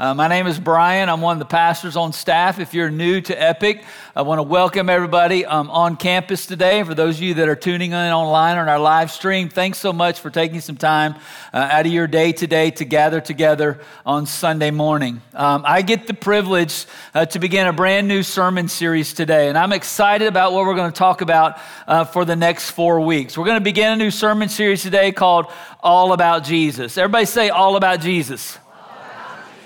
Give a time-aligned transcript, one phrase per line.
[0.00, 1.08] Uh, my name is Brian.
[1.08, 2.60] I'm one of the pastors on staff.
[2.60, 3.82] If you're new to Epic,
[4.14, 6.84] I want to welcome everybody um, on campus today.
[6.84, 9.92] For those of you that are tuning in online on our live stream, thanks so
[9.92, 11.16] much for taking some time
[11.52, 15.20] uh, out of your day today to gather together on Sunday morning.
[15.34, 19.58] Um, I get the privilege uh, to begin a brand new sermon series today, and
[19.58, 21.58] I'm excited about what we're going to talk about
[21.88, 23.36] uh, for the next four weeks.
[23.36, 25.46] We're going to begin a new sermon series today called
[25.80, 26.96] All About Jesus.
[26.96, 28.58] Everybody say, All About Jesus.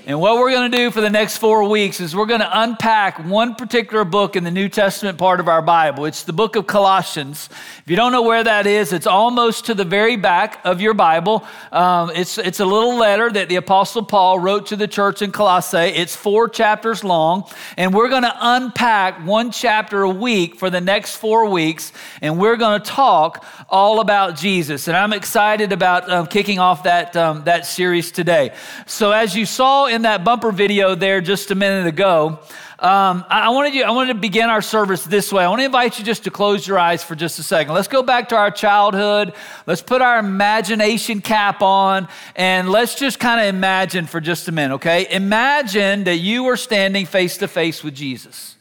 [0.04, 2.60] And what we're going to do for the next four weeks is we're going to
[2.60, 6.06] unpack one particular book in the New Testament part of our Bible.
[6.06, 7.48] It's the book of Colossians.
[7.78, 10.92] If you don't know where that is, it's almost to the very back of your
[10.92, 11.46] Bible.
[11.70, 15.30] Um, it's, it's a little letter that the Apostle Paul wrote to the church in
[15.30, 15.78] Colossae.
[15.78, 17.44] It's four chapters long.
[17.76, 21.92] And we're going to unpack one chapter a week for the next four weeks.
[22.20, 24.88] And we're going to talk all about Jesus.
[24.88, 28.52] And I'm excited about um, kicking off that, um, that series today.
[28.86, 32.40] So, as you saw in that bumper video there just a minute ago,
[32.78, 35.44] um, I, wanted you, I wanted to begin our service this way.
[35.44, 37.74] I want to invite you just to close your eyes for just a second.
[37.74, 39.34] Let's go back to our childhood.
[39.66, 44.52] Let's put our imagination cap on and let's just kind of imagine for just a
[44.52, 45.06] minute, okay?
[45.10, 48.56] Imagine that you are standing face to face with Jesus.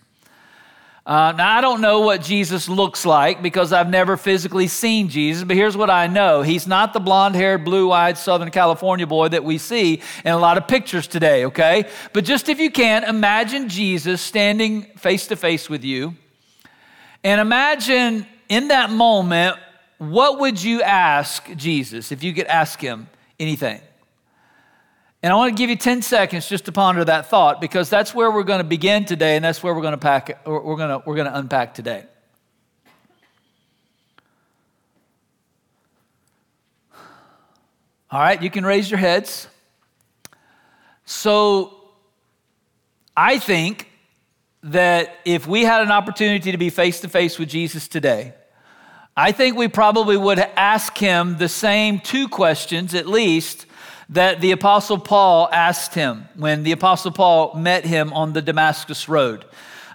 [1.03, 5.43] Uh, now, I don't know what Jesus looks like because I've never physically seen Jesus,
[5.43, 6.43] but here's what I know.
[6.43, 10.38] He's not the blonde haired, blue eyed Southern California boy that we see in a
[10.38, 11.89] lot of pictures today, okay?
[12.13, 16.16] But just if you can, imagine Jesus standing face to face with you.
[17.23, 19.58] And imagine in that moment,
[19.97, 23.81] what would you ask Jesus if you could ask him anything?
[25.23, 28.16] And I want to give you 10 seconds just to ponder that thought because that's
[28.16, 30.89] where we're going to begin today and that's where we're going to pack we're going
[30.89, 32.05] to we're going to unpack today.
[38.09, 39.47] All right, you can raise your heads.
[41.05, 41.92] So
[43.16, 43.89] I think
[44.64, 48.33] that if we had an opportunity to be face to face with Jesus today,
[49.16, 53.65] I think we probably would ask him the same two questions at least
[54.11, 59.08] that the Apostle Paul asked him when the Apostle Paul met him on the Damascus
[59.08, 59.45] Road.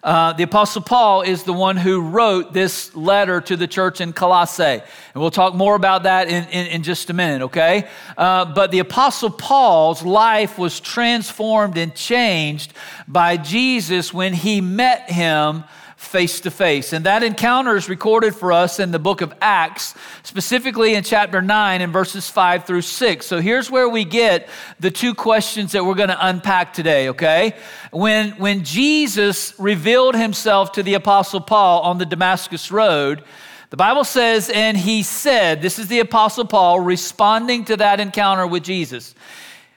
[0.02, 4.12] Uh, the Apostle Paul is the one who wrote this letter to the church in
[4.12, 4.62] Colossae.
[4.62, 4.82] And
[5.14, 7.88] we'll talk more about that in, in, in just a minute, okay?
[8.16, 12.72] Uh, but the Apostle Paul's life was transformed and changed
[13.08, 15.64] by Jesus when he met him
[16.06, 16.92] face to face.
[16.92, 21.42] And that encounter is recorded for us in the book of Acts, specifically in chapter
[21.42, 23.26] 9 and verses 5 through 6.
[23.26, 24.48] So here's where we get
[24.80, 27.54] the two questions that we're going to unpack today, okay?
[27.90, 33.24] When, when Jesus revealed himself to the Apostle Paul on the Damascus Road,
[33.70, 38.46] the Bible says, and he said, this is the Apostle Paul responding to that encounter
[38.46, 39.14] with Jesus,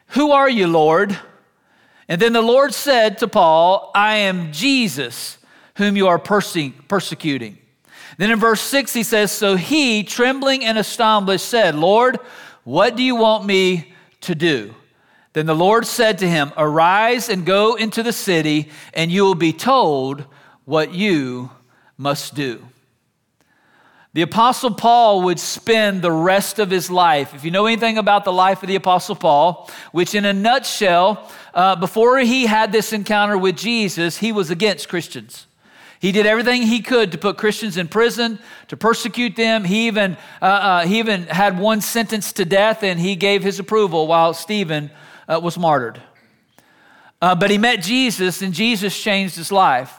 [0.10, 1.18] Who are you, Lord?
[2.08, 5.39] And then the Lord said to Paul, I am Jesus
[5.80, 7.58] whom you are perse- persecuting.
[8.18, 12.20] Then in verse 6, he says, So he, trembling and astonished, said, Lord,
[12.64, 14.76] what do you want me to do?
[15.34, 19.36] Then the Lord said to him, Arise and go into the city, and you will
[19.36, 20.26] be told
[20.66, 21.50] what you
[21.98, 22.66] must do.
[24.14, 28.26] The Apostle Paul would spend the rest of his life, if you know anything about
[28.26, 32.92] the life of the Apostle Paul, which in a nutshell, uh, before he had this
[32.92, 35.46] encounter with Jesus, he was against Christians.
[36.00, 38.40] He did everything he could to put Christians in prison,
[38.70, 39.66] to persecute them.
[39.66, 43.60] He even, uh, uh, he even had one sentenced to death, and he gave his
[43.60, 44.92] approval while Stephen
[45.28, 46.02] uh, was martyred.
[47.22, 49.99] Uh, but he met Jesus, and Jesus changed his life.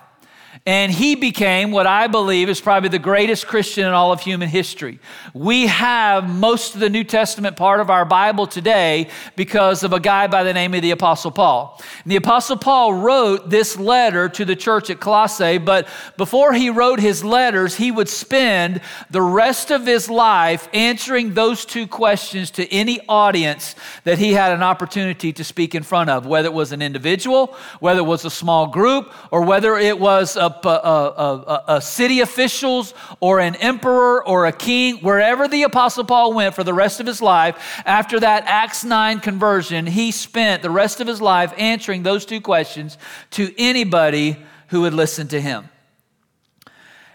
[0.66, 4.48] And he became what I believe is probably the greatest Christian in all of human
[4.48, 4.98] history.
[5.32, 10.00] We have most of the New Testament part of our Bible today because of a
[10.00, 11.80] guy by the name of the Apostle Paul.
[12.02, 16.68] And the Apostle Paul wrote this letter to the church at Colossae, but before he
[16.68, 22.50] wrote his letters, he would spend the rest of his life answering those two questions
[22.52, 26.54] to any audience that he had an opportunity to speak in front of, whether it
[26.54, 31.64] was an individual, whether it was a small group, or whether it was a a,
[31.68, 36.64] a, city officials or an emperor or a king, wherever the Apostle Paul went for
[36.64, 41.06] the rest of his life, after that Acts 9 conversion, he spent the rest of
[41.06, 42.98] his life answering those two questions
[43.32, 44.36] to anybody
[44.68, 45.68] who would listen to him.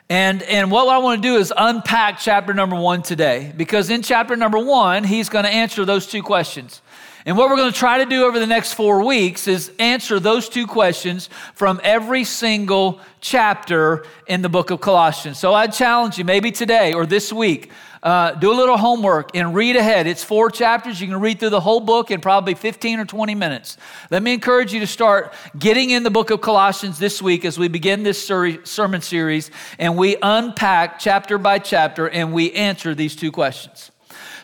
[0.10, 4.04] And, and what I want to do is unpack chapter number one today, because in
[4.04, 6.82] chapter number one, he's going to answer those two questions.
[7.28, 10.20] And what we're going to try to do over the next four weeks is answer
[10.20, 15.40] those two questions from every single chapter in the book of Colossians.
[15.40, 17.72] So I challenge you, maybe today or this week,
[18.04, 20.06] uh, do a little homework and read ahead.
[20.06, 21.02] It's four chapters.
[21.02, 23.78] You can read through the whole book in probably 15 or 20 minutes.
[24.12, 27.58] Let me encourage you to start getting in the book of Colossians this week as
[27.58, 29.50] we begin this ser- sermon series
[29.80, 33.90] and we unpack chapter by chapter and we answer these two questions.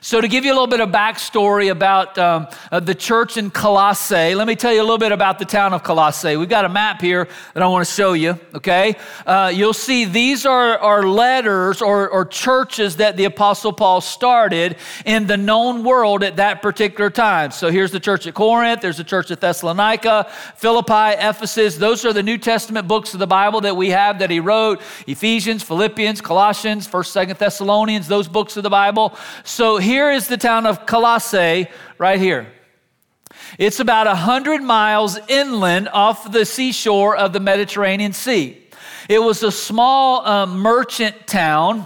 [0.04, 3.52] So, to give you a little bit of backstory about um, uh, the church in
[3.52, 6.38] Colossae, let me tell you a little bit about the town of Colossae.
[6.38, 8.96] We've got a map here that I want to show you, okay?
[9.28, 14.78] Uh, you'll see these are, are letters or, or churches that the Apostle Paul started
[15.06, 17.52] in the known world at that particular time.
[17.52, 21.78] So, here's the church at Corinth, there's the church at Thessalonica, Philippi, Ephesus.
[21.78, 24.82] Those are the New Testament books of the Bible that we have that he wrote
[25.06, 29.16] Ephesians, Philippians, Colossians, 1st, 2nd Thessalonians, those books of the Bible.
[29.44, 31.68] So, here is the town of Colossae
[31.98, 32.48] right here.
[33.58, 38.58] It's about 100 miles inland off the seashore of the Mediterranean Sea.
[39.10, 41.86] It was a small uh, merchant town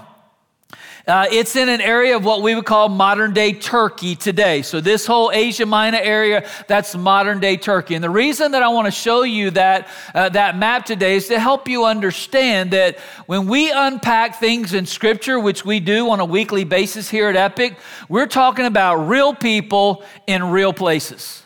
[1.07, 4.63] uh, it's in an area of what we would call modern day Turkey today.
[4.63, 7.95] So, this whole Asia Minor area, that's modern day Turkey.
[7.95, 11.27] And the reason that I want to show you that, uh, that map today is
[11.27, 12.97] to help you understand that
[13.27, 17.35] when we unpack things in Scripture, which we do on a weekly basis here at
[17.35, 17.77] Epic,
[18.09, 21.44] we're talking about real people in real places.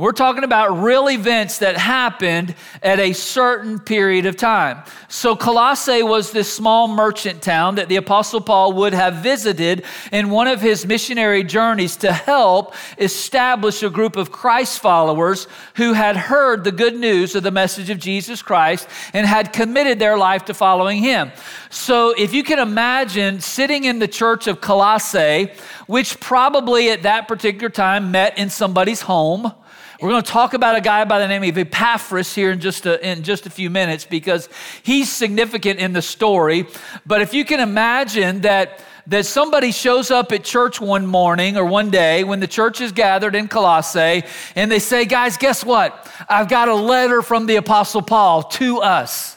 [0.00, 4.82] We're talking about real events that happened at a certain period of time.
[5.08, 10.30] So, Colossae was this small merchant town that the Apostle Paul would have visited in
[10.30, 16.16] one of his missionary journeys to help establish a group of Christ followers who had
[16.16, 20.46] heard the good news of the message of Jesus Christ and had committed their life
[20.46, 21.30] to following him.
[21.68, 25.50] So, if you can imagine sitting in the church of Colossae,
[25.86, 29.52] which probably at that particular time met in somebody's home,
[30.00, 32.86] we're going to talk about a guy by the name of Epaphras here in just
[32.86, 34.48] a, in just a few minutes because
[34.82, 36.66] he's significant in the story.
[37.04, 41.64] But if you can imagine that that somebody shows up at church one morning or
[41.64, 44.22] one day when the church is gathered in Colossae
[44.54, 46.08] and they say, Guys, guess what?
[46.28, 49.36] I've got a letter from the Apostle Paul to us.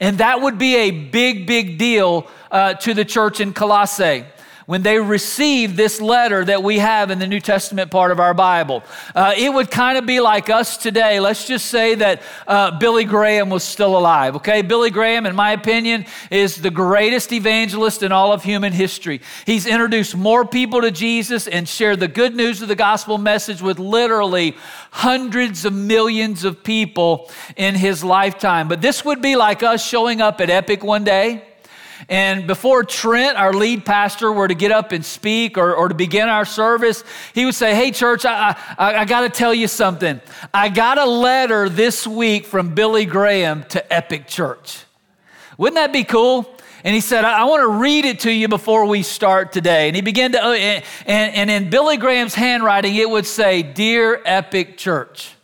[0.00, 4.24] And that would be a big, big deal uh, to the church in Colossae
[4.66, 8.34] when they received this letter that we have in the New Testament part of our
[8.34, 8.82] Bible.
[9.14, 11.20] Uh, it would kind of be like us today.
[11.20, 14.62] Let's just say that uh, Billy Graham was still alive, okay?
[14.62, 19.20] Billy Graham, in my opinion, is the greatest evangelist in all of human history.
[19.46, 23.62] He's introduced more people to Jesus and shared the good news of the gospel message
[23.62, 24.56] with literally
[24.90, 28.66] hundreds of millions of people in his lifetime.
[28.66, 31.44] But this would be like us showing up at Epic one day
[32.08, 35.94] and before Trent, our lead pastor, were to get up and speak or, or to
[35.94, 37.02] begin our service,
[37.34, 40.20] he would say, Hey, church, I, I, I got to tell you something.
[40.52, 44.84] I got a letter this week from Billy Graham to Epic Church.
[45.58, 46.52] Wouldn't that be cool?
[46.84, 49.88] And he said, I, I want to read it to you before we start today.
[49.88, 54.22] And he began to, uh, and, and in Billy Graham's handwriting, it would say, Dear
[54.24, 55.34] Epic Church.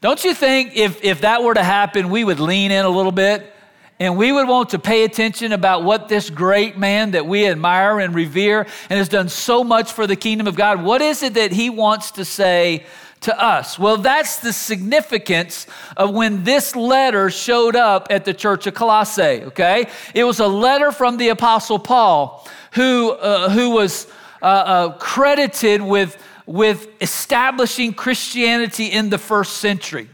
[0.00, 3.10] Don't you think if, if that were to happen, we would lean in a little
[3.10, 3.52] bit?
[4.00, 7.98] And we would want to pay attention about what this great man that we admire
[7.98, 11.34] and revere and has done so much for the kingdom of God, what is it
[11.34, 12.86] that he wants to say
[13.22, 13.76] to us?
[13.76, 15.66] Well, that's the significance
[15.96, 19.88] of when this letter showed up at the church of Colossae, okay?
[20.14, 24.06] It was a letter from the Apostle Paul who, uh, who was
[24.40, 30.08] uh, uh, credited with, with establishing Christianity in the first century.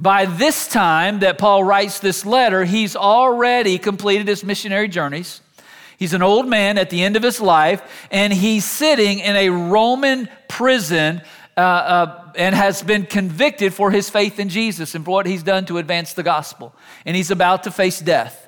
[0.00, 5.40] By this time that Paul writes this letter, he's already completed his missionary journeys.
[5.98, 9.48] He's an old man at the end of his life, and he's sitting in a
[9.48, 11.20] Roman prison
[11.56, 15.42] uh, uh, and has been convicted for his faith in Jesus and for what he's
[15.42, 16.72] done to advance the gospel.
[17.04, 18.47] And he's about to face death.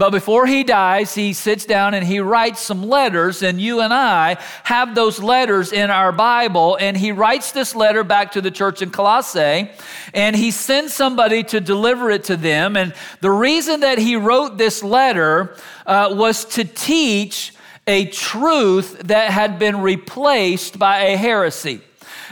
[0.00, 3.92] But before he dies, he sits down and he writes some letters, and you and
[3.92, 6.78] I have those letters in our Bible.
[6.80, 9.68] And he writes this letter back to the church in Colossae,
[10.14, 12.78] and he sends somebody to deliver it to them.
[12.78, 15.54] And the reason that he wrote this letter
[15.84, 17.52] uh, was to teach
[17.86, 21.82] a truth that had been replaced by a heresy.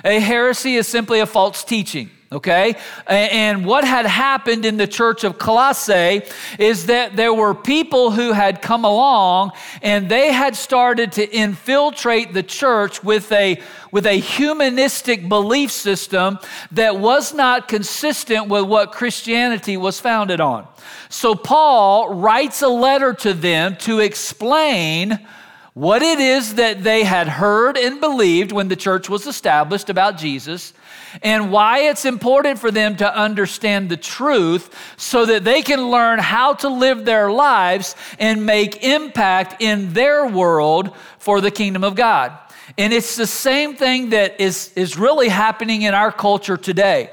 [0.06, 2.76] A heresy is simply a false teaching okay?
[3.06, 6.22] And what had happened in the church of Colossae
[6.58, 12.32] is that there were people who had come along and they had started to infiltrate
[12.34, 16.38] the church with a with a humanistic belief system
[16.72, 20.66] that was not consistent with what Christianity was founded on.
[21.08, 25.26] So Paul writes a letter to them to explain
[25.72, 30.18] what it is that they had heard and believed when the church was established about
[30.18, 30.74] Jesus
[31.22, 36.18] and why it's important for them to understand the truth so that they can learn
[36.18, 41.94] how to live their lives and make impact in their world for the kingdom of
[41.94, 42.36] God.
[42.76, 47.10] And it's the same thing that is, is really happening in our culture today.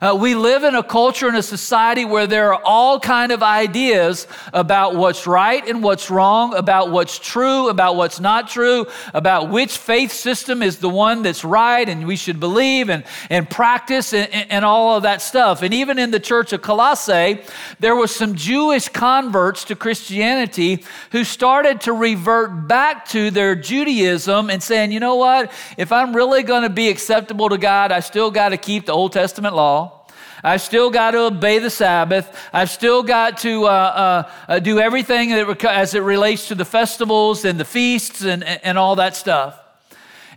[0.00, 3.42] Uh, we live in a culture and a society where there are all kind of
[3.42, 9.50] ideas about what's right and what's wrong, about what's true, about what's not true, about
[9.50, 14.12] which faith system is the one that's right and we should believe and, and practice
[14.12, 15.62] and, and all of that stuff.
[15.62, 17.40] And even in the church of Colossae,
[17.80, 24.48] there was some Jewish converts to Christianity who started to revert back to their Judaism
[24.48, 27.98] and saying, you know what, if I'm really going to be acceptable to God, I
[27.98, 29.87] still got to keep the Old Testament law.
[30.42, 32.34] I've still got to obey the Sabbath.
[32.52, 36.64] I've still got to uh, uh, uh do everything that, as it relates to the
[36.64, 39.58] festivals and the feasts and, and all that stuff.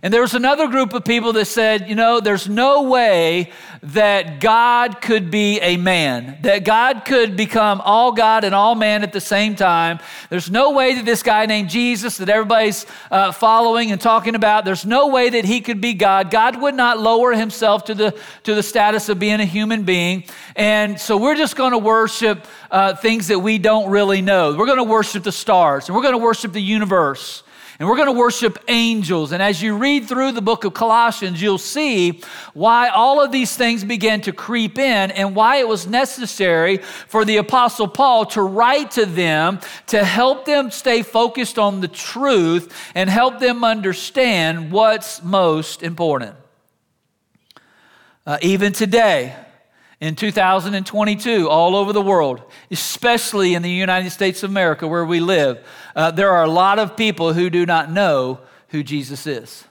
[0.04, 3.52] And there was another group of people that said, you know, there's no way
[3.84, 9.04] that God could be a man, that God could become all God and all man
[9.04, 10.00] at the same time.
[10.28, 14.64] There's no way that this guy named Jesus, that everybody's uh, following and talking about,
[14.64, 16.32] there's no way that he could be God.
[16.32, 20.24] God would not lower himself to the, to the status of being a human being.
[20.56, 24.56] And so we're just going to worship uh, things that we don't really know.
[24.56, 27.44] We're going to worship the stars and we're going to worship the universe
[27.82, 29.32] and we're going to worship angels.
[29.32, 32.20] And as you read through the book of Colossians, you'll see
[32.54, 37.24] why all of these things began to creep in and why it was necessary for
[37.24, 39.58] the Apostle Paul to write to them
[39.88, 46.36] to help them stay focused on the truth and help them understand what's most important.
[48.24, 49.34] Uh, even today,
[50.02, 52.42] in 2022 all over the world,
[52.72, 56.80] especially in the United States of America where we live, uh, there are a lot
[56.80, 58.40] of people who do not know
[58.70, 59.64] who Jesus is.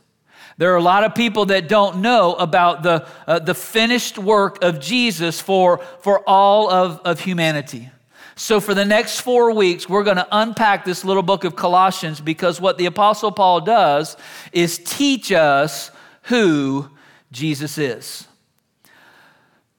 [0.58, 4.64] There are a lot of people that don't know about the, uh, the finished work
[4.64, 7.90] of Jesus for, for all of, of humanity.
[8.36, 12.22] So, for the next four weeks, we're going to unpack this little book of Colossians
[12.22, 14.16] because what the Apostle Paul does
[14.54, 15.92] is teach us
[16.24, 16.90] who
[17.34, 18.28] Jesus is.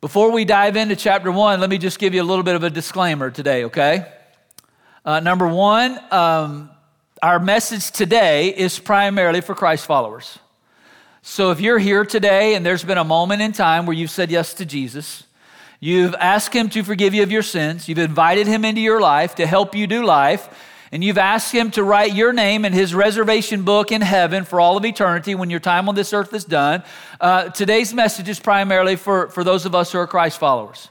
[0.03, 2.65] Before we dive into chapter one, let me just give you a little bit of
[2.65, 4.13] a disclaimer today, okay?
[5.05, 6.71] Uh, number one, um,
[7.23, 10.41] our message today is primarily for Christ followers.
[11.23, 14.29] So if you're here today and there's been a moment in time where you've said
[14.29, 15.23] yes to Jesus,
[15.79, 19.37] you've asked Him to forgive you of your sins, you've invited Him into your life
[19.37, 20.49] to help you do life,
[20.93, 24.61] and you've asked Him to write your name in His reservation book in heaven for
[24.61, 26.85] all of eternity when your time on this earth is done,
[27.21, 30.91] uh, today's message is primarily for, for those of us who are Christ followers.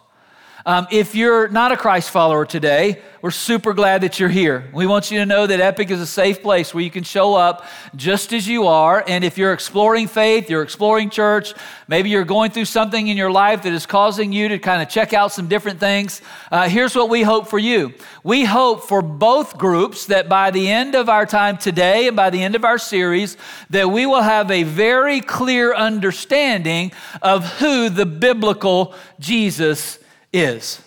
[0.65, 4.69] Um, if you're not a Christ follower today, we're super glad that you're here.
[4.73, 7.33] We want you to know that Epic is a safe place where you can show
[7.33, 7.65] up
[7.95, 9.03] just as you are.
[9.07, 11.53] And if you're exploring faith, you're exploring church,
[11.87, 14.89] maybe you're going through something in your life that is causing you to kind of
[14.89, 17.93] check out some different things, uh, here's what we hope for you.
[18.23, 22.29] We hope for both groups that by the end of our time today and by
[22.29, 23.35] the end of our series,
[23.71, 26.91] that we will have a very clear understanding
[27.23, 29.97] of who the biblical Jesus
[30.33, 30.81] is.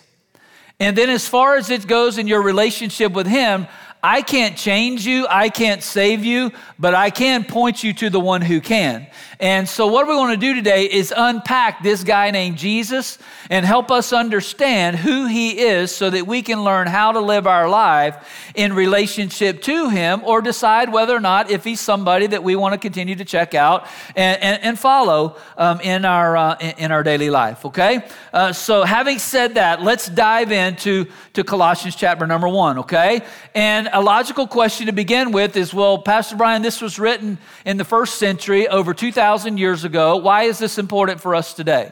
[0.79, 3.67] And then, as far as it goes in your relationship with Him,
[4.03, 8.19] I can't change you, I can't save you, but I can point you to the
[8.19, 9.07] one who can.
[9.39, 13.17] And so, what we want to do today is unpack this guy named Jesus
[13.49, 17.45] and help us understand who he is so that we can learn how to live
[17.45, 22.43] our life in relationship to him or decide whether or not if he's somebody that
[22.43, 26.55] we want to continue to check out and, and, and follow um, in, our, uh,
[26.77, 28.07] in our daily life, okay?
[28.31, 33.21] Uh, so, having said that, let's dive into to Colossians chapter number one, okay?
[33.53, 37.75] And a logical question to begin with is well, Pastor Brian, this was written in
[37.75, 39.24] the first century over 2,000
[39.57, 40.17] years ago.
[40.17, 41.91] Why is this important for us today?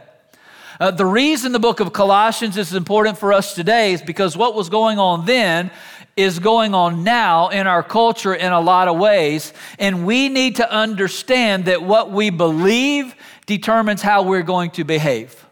[0.79, 4.53] Uh, the reason the book of Colossians is important for us today is because what
[4.53, 5.71] was going on then
[6.15, 9.53] is going on now in our culture in a lot of ways.
[9.79, 15.43] And we need to understand that what we believe determines how we're going to behave.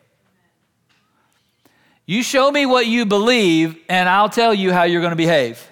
[2.05, 5.71] You show me what you believe, and I'll tell you how you're going to behave.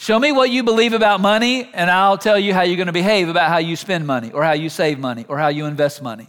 [0.00, 2.92] Show me what you believe about money, and I'll tell you how you're going to
[2.92, 6.00] behave about how you spend money, or how you save money, or how you invest
[6.00, 6.26] money.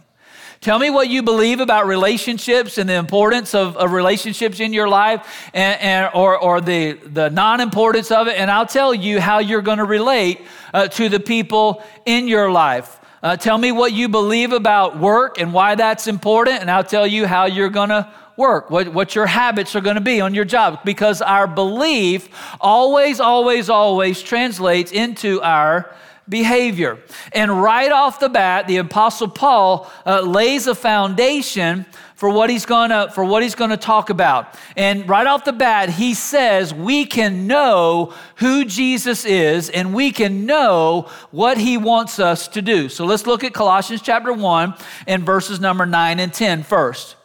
[0.60, 4.90] Tell me what you believe about relationships and the importance of, of relationships in your
[4.90, 9.22] life and, and, or, or the, the non importance of it, and I'll tell you
[9.22, 10.42] how you're going to relate
[10.74, 13.00] uh, to the people in your life.
[13.22, 17.06] Uh, tell me what you believe about work and why that's important, and I'll tell
[17.06, 20.34] you how you're going to work, what, what your habits are going to be on
[20.34, 22.28] your job, because our belief
[22.60, 25.94] always, always, always translates into our
[26.28, 26.98] behavior.
[27.32, 32.66] And right off the bat, the Apostle Paul uh, lays a foundation for what he's
[32.66, 34.54] gonna for what he's gonna talk about.
[34.76, 40.12] And right off the bat, he says we can know who Jesus is and we
[40.12, 42.88] can know what he wants us to do.
[42.88, 44.74] So let's look at Colossians chapter 1
[45.08, 47.16] and verses number 9 and 10 first.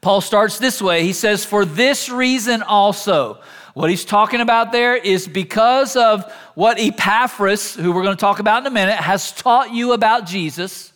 [0.00, 1.04] Paul starts this way.
[1.04, 3.40] He says, For this reason also.
[3.74, 8.40] What he's talking about there is because of what Epaphras, who we're going to talk
[8.40, 10.92] about in a minute, has taught you about Jesus,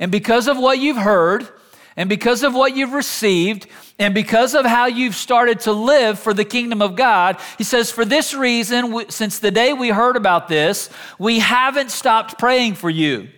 [0.00, 1.48] and because of what you've heard,
[1.96, 6.34] and because of what you've received, and because of how you've started to live for
[6.34, 10.48] the kingdom of God, he says, For this reason, since the day we heard about
[10.48, 13.28] this, we haven't stopped praying for you.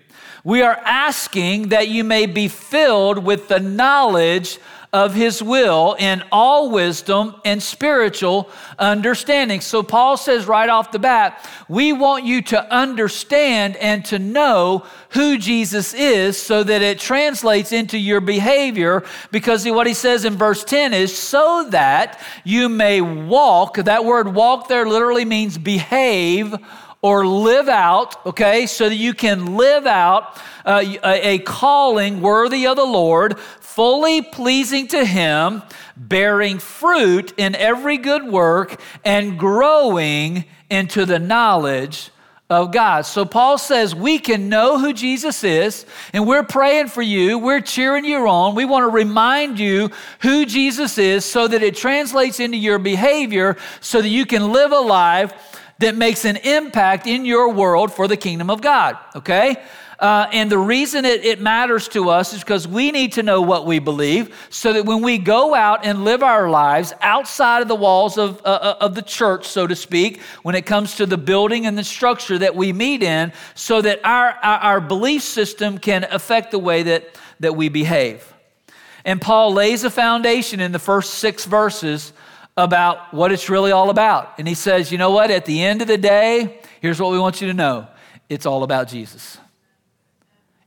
[0.47, 4.61] We are asking that you may be filled with the knowledge
[4.93, 8.49] of his will in all wisdom and spiritual
[8.79, 9.61] understanding.
[9.61, 14.87] So Paul says right off the bat, we want you to understand and to know
[15.09, 20.35] who Jesus is so that it translates into your behavior because what he says in
[20.35, 23.79] verse 10 is so that you may walk.
[23.79, 26.55] That word walk there literally means behave
[27.03, 32.67] or live out, okay, so that you can live out uh, a, a calling worthy
[32.67, 35.63] of the Lord, fully pleasing to Him,
[35.97, 42.11] bearing fruit in every good work, and growing into the knowledge
[42.49, 43.03] of God.
[43.03, 47.39] So Paul says we can know who Jesus is, and we're praying for you.
[47.39, 48.55] We're cheering you on.
[48.55, 53.57] We want to remind you who Jesus is so that it translates into your behavior
[53.81, 55.33] so that you can live a life
[55.79, 58.97] that makes an impact in your world for the kingdom of God.
[59.15, 59.57] Okay?
[59.99, 63.41] Uh, and the reason it, it, matters to us is because we need to know
[63.41, 67.69] what we believe so that when we go out and live our lives outside of
[67.69, 71.07] the walls of, uh, uh, of the church, so to speak, when it comes to
[71.07, 75.23] the building and the structure that we meet in, so that our, our, our belief
[75.23, 78.35] system can affect the way that, that we behave.
[79.07, 82.13] And Paul lays a foundation in the first six verses
[82.57, 84.33] about what it's really all about.
[84.39, 85.31] And he says, you know what?
[85.31, 87.87] At the end of the day, here's what we want you to know
[88.29, 89.39] it's all about Jesus.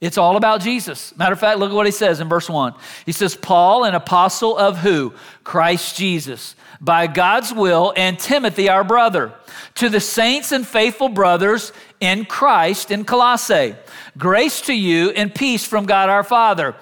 [0.01, 1.15] It's all about Jesus.
[1.17, 2.73] Matter of fact, look at what he says in verse 1.
[3.05, 5.13] He says, Paul, an apostle of who?
[5.43, 9.33] Christ Jesus, by God's will, and Timothy, our brother,
[9.75, 13.75] to the saints and faithful brothers in Christ in Colossae.
[14.17, 16.75] Grace to you and peace from God our Father.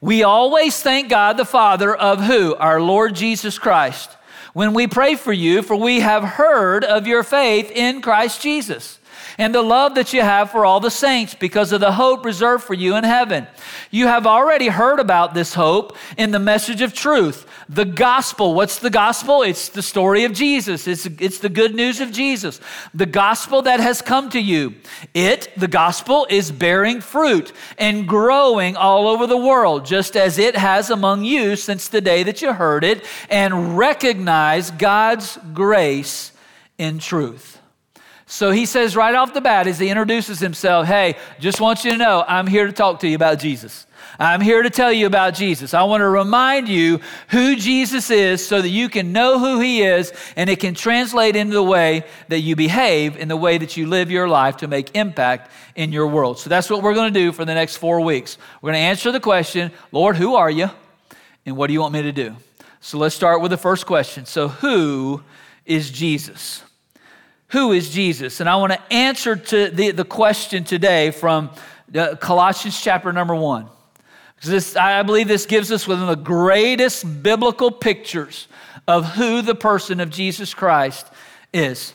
[0.00, 2.56] We always thank God the Father of who?
[2.56, 4.10] Our Lord Jesus Christ.
[4.54, 9.00] When we pray for you, for we have heard of your faith in Christ Jesus
[9.38, 12.64] and the love that you have for all the saints because of the hope reserved
[12.64, 13.46] for you in heaven.
[13.90, 18.54] You have already heard about this hope in the message of truth, the gospel.
[18.54, 19.42] What's the gospel?
[19.42, 22.60] It's the story of Jesus, it's, it's the good news of Jesus,
[22.92, 24.74] the gospel that has come to you.
[25.12, 30.56] It, the gospel, is bearing fruit and growing all over the world, just as it
[30.56, 36.32] has among you since the day that you heard it and recognize God's grace
[36.78, 37.53] in truth.
[38.26, 41.92] So he says right off the bat as he introduces himself, Hey, just want you
[41.92, 43.86] to know, I'm here to talk to you about Jesus.
[44.18, 45.74] I'm here to tell you about Jesus.
[45.74, 49.82] I want to remind you who Jesus is so that you can know who he
[49.82, 53.76] is and it can translate into the way that you behave, in the way that
[53.76, 56.38] you live your life to make impact in your world.
[56.38, 58.38] So that's what we're going to do for the next four weeks.
[58.62, 60.70] We're going to answer the question Lord, who are you?
[61.46, 62.36] And what do you want me to do?
[62.80, 64.26] So let's start with the first question.
[64.26, 65.22] So, who
[65.64, 66.62] is Jesus?
[67.54, 68.40] Who is Jesus?
[68.40, 71.50] And I want to answer to the, the question today from
[71.94, 73.68] uh, Colossians chapter number one.
[74.42, 78.48] This, I believe this gives us one of the greatest biblical pictures
[78.88, 81.06] of who the person of Jesus Christ
[81.52, 81.94] is.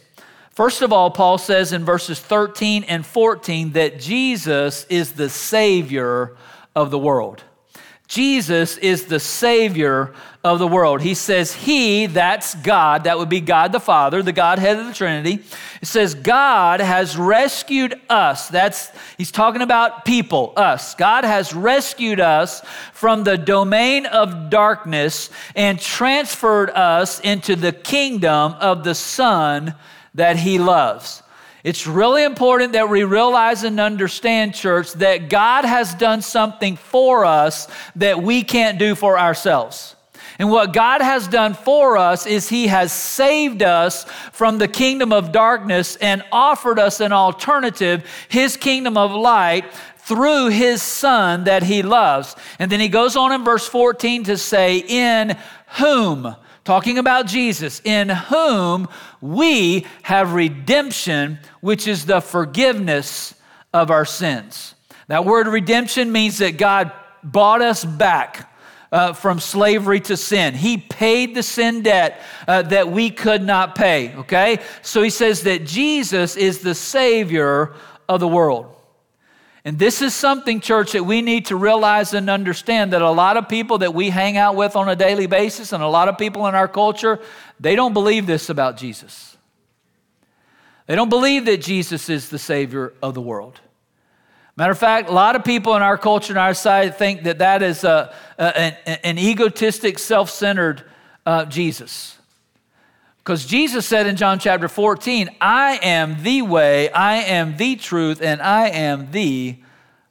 [0.52, 6.38] First of all, Paul says in verses 13 and 14 that Jesus is the Savior
[6.74, 7.43] of the world.
[8.10, 11.00] Jesus is the Savior of the world.
[11.00, 14.93] He says, He, that's God, that would be God the Father, the Godhead of the
[14.93, 15.43] Trinity.
[15.80, 18.48] It says, God has rescued us.
[18.48, 20.95] That's, he's talking about people, us.
[20.95, 22.62] God has rescued us
[22.93, 29.76] from the domain of darkness and transferred us into the kingdom of the Son
[30.15, 31.22] that He loves.
[31.63, 37.26] It's really important that we realize and understand, church, that God has done something for
[37.26, 39.95] us that we can't do for ourselves.
[40.38, 45.12] And what God has done for us is He has saved us from the kingdom
[45.12, 49.65] of darkness and offered us an alternative, His kingdom of light,
[50.10, 52.36] through his son that he loves.
[52.58, 55.38] And then he goes on in verse 14 to say, In
[55.78, 56.36] whom,
[56.69, 58.88] talking about Jesus, in whom
[59.21, 63.34] we have redemption, which is the forgiveness
[63.73, 64.75] of our sins.
[65.08, 66.91] That word redemption means that God
[67.23, 68.45] bought us back.
[68.91, 70.55] Uh, from slavery to sin.
[70.55, 74.58] He paid the sin debt uh, that we could not pay, okay?
[74.82, 77.75] So he says that Jesus is the Savior
[78.08, 78.79] of the world.
[79.65, 83.36] And this is something, church, that we need to realize and understand that a lot
[83.36, 86.17] of people that we hang out with on a daily basis and a lot of
[86.17, 87.19] people in our culture,
[87.60, 89.38] they don't believe this about Jesus.
[90.88, 93.60] They don't believe that Jesus is the Savior of the world.
[94.56, 97.38] Matter of fact, a lot of people in our culture and our society think that
[97.38, 100.84] that is a, a, an, an, egotistic, self centered
[101.26, 102.18] uh, Jesus.
[103.30, 108.24] Because Jesus said in John chapter 14, I am the way, I am the truth,
[108.24, 109.56] and I am the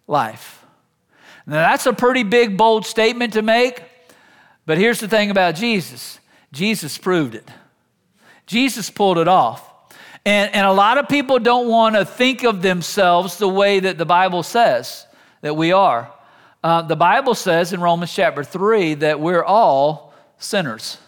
[0.07, 0.65] life.
[1.45, 3.83] Now, that's a pretty big, bold statement to make,
[4.67, 6.21] but here's the thing about Jesus
[6.53, 7.51] Jesus proved it.
[8.47, 9.69] Jesus pulled it off.
[10.25, 13.99] And, and a lot of people don't want to think of themselves the way that
[13.99, 15.09] the Bible says
[15.41, 16.09] that we are.
[16.63, 20.99] Uh, the Bible says in Romans chapter 3 that we're all sinners.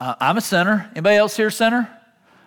[0.00, 0.88] Uh, I'm a sinner.
[0.92, 1.90] Anybody else here sinner?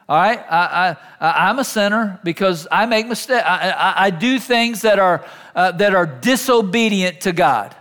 [0.07, 3.43] All right, I, I, I'm a sinner because I make mistakes.
[3.45, 7.75] I, I, I, do things that are, uh, that are disobedient to God.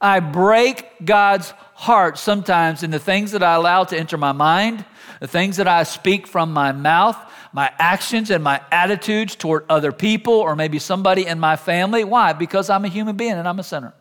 [0.00, 4.84] I break God's heart sometimes in the things that I allow to enter my mind,
[5.20, 7.16] the things that I speak from my mouth,
[7.52, 12.04] my actions and my attitudes toward other people or maybe somebody in my family.
[12.04, 12.32] Why?
[12.32, 13.94] Because I'm a human being and I'm a sinner.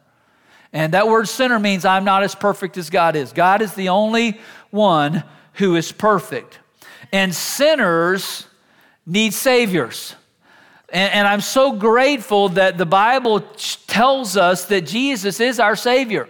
[0.74, 3.32] And that word sinner means I'm not as perfect as God is.
[3.32, 4.40] God is the only
[4.72, 6.60] one who is perfect.
[7.12, 8.48] And sinners
[9.06, 10.16] need saviors.
[10.90, 13.42] And, and, I'm so grateful that the Bible
[13.88, 16.30] tells us that Jesus is our Savior.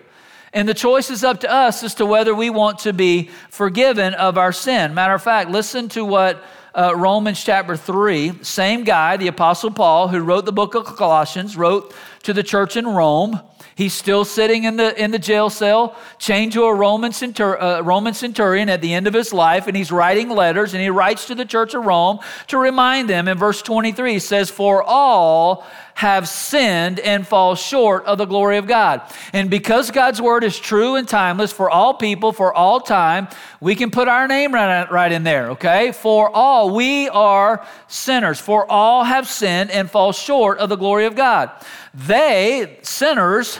[0.53, 4.13] And the choice is up to us as to whether we want to be forgiven
[4.15, 4.93] of our sin.
[4.93, 6.43] Matter of fact, listen to what
[6.77, 11.57] uh, Romans chapter 3, same guy, the Apostle Paul, who wrote the book of Colossians,
[11.57, 13.41] wrote to the church in Rome.
[13.73, 17.81] He's still sitting in the, in the jail cell, chained to a Roman, centur, uh,
[17.83, 21.25] Roman centurion at the end of his life, and he's writing letters, and he writes
[21.25, 23.27] to the church of Rome to remind them.
[23.27, 25.65] In verse 23, he says, For all
[25.97, 29.01] have sinned and fall short of the glory of God.
[29.33, 33.27] And because God's word is true and timeless for all people, for all time,
[33.59, 35.91] we can put our name right, in there, okay?
[35.91, 38.39] For all, we are sinners.
[38.39, 41.49] For all have sinned and fall short of the glory of God.
[41.95, 43.59] They, sinners,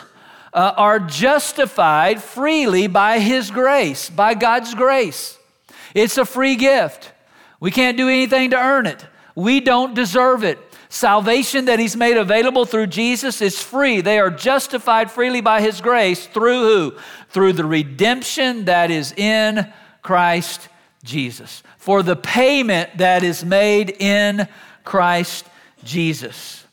[0.53, 5.39] uh, are justified freely by His grace, by God's grace.
[5.95, 7.13] It's a free gift.
[7.59, 9.03] We can't do anything to earn it.
[9.33, 10.59] We don't deserve it.
[10.89, 14.01] Salvation that He's made available through Jesus is free.
[14.01, 16.97] They are justified freely by His grace through who?
[17.29, 19.71] Through the redemption that is in
[20.01, 20.69] Christ
[21.03, 21.63] Jesus.
[21.77, 24.47] For the payment that is made in
[24.83, 25.45] Christ
[25.83, 26.65] Jesus.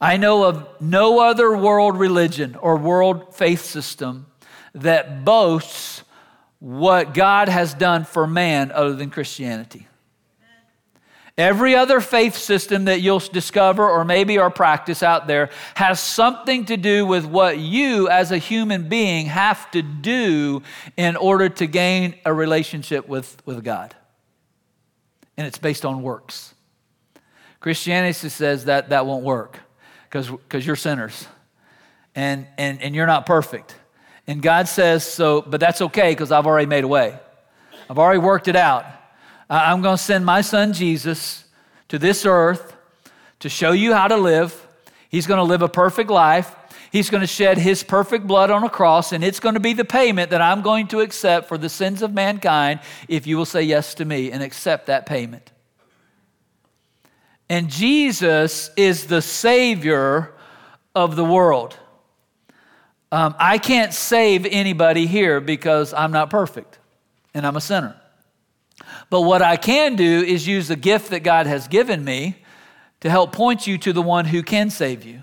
[0.00, 4.26] I know of no other world religion or world faith system
[4.74, 6.02] that boasts
[6.58, 9.86] what God has done for man other than Christianity.
[11.36, 16.64] Every other faith system that you'll discover or maybe or practice out there has something
[16.66, 20.62] to do with what you as a human being have to do
[20.96, 23.96] in order to gain a relationship with, with God.
[25.36, 26.54] And it's based on works.
[27.58, 29.58] Christianity says that that won't work
[30.08, 31.26] because you're sinners
[32.14, 33.74] and, and, and you're not perfect.
[34.28, 37.18] And God says, so, but that's okay because I've already made a way.
[37.90, 38.86] I've already worked it out.
[39.62, 41.44] I'm going to send my son Jesus
[41.88, 42.74] to this earth
[43.40, 44.66] to show you how to live.
[45.08, 46.54] He's going to live a perfect life.
[46.90, 49.72] He's going to shed his perfect blood on a cross, and it's going to be
[49.72, 53.46] the payment that I'm going to accept for the sins of mankind if you will
[53.46, 55.52] say yes to me and accept that payment.
[57.48, 60.32] And Jesus is the Savior
[60.94, 61.76] of the world.
[63.12, 66.78] Um, I can't save anybody here because I'm not perfect
[67.34, 68.00] and I'm a sinner.
[69.10, 72.36] But what I can do is use the gift that God has given me
[73.00, 75.22] to help point you to the one who can save you.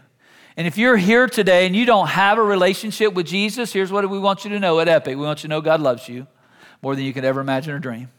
[0.57, 4.07] And if you're here today and you don't have a relationship with Jesus, here's what
[4.09, 5.17] we want you to know at Epic.
[5.17, 6.27] We want you to know God loves you
[6.81, 8.09] more than you could ever imagine or dream.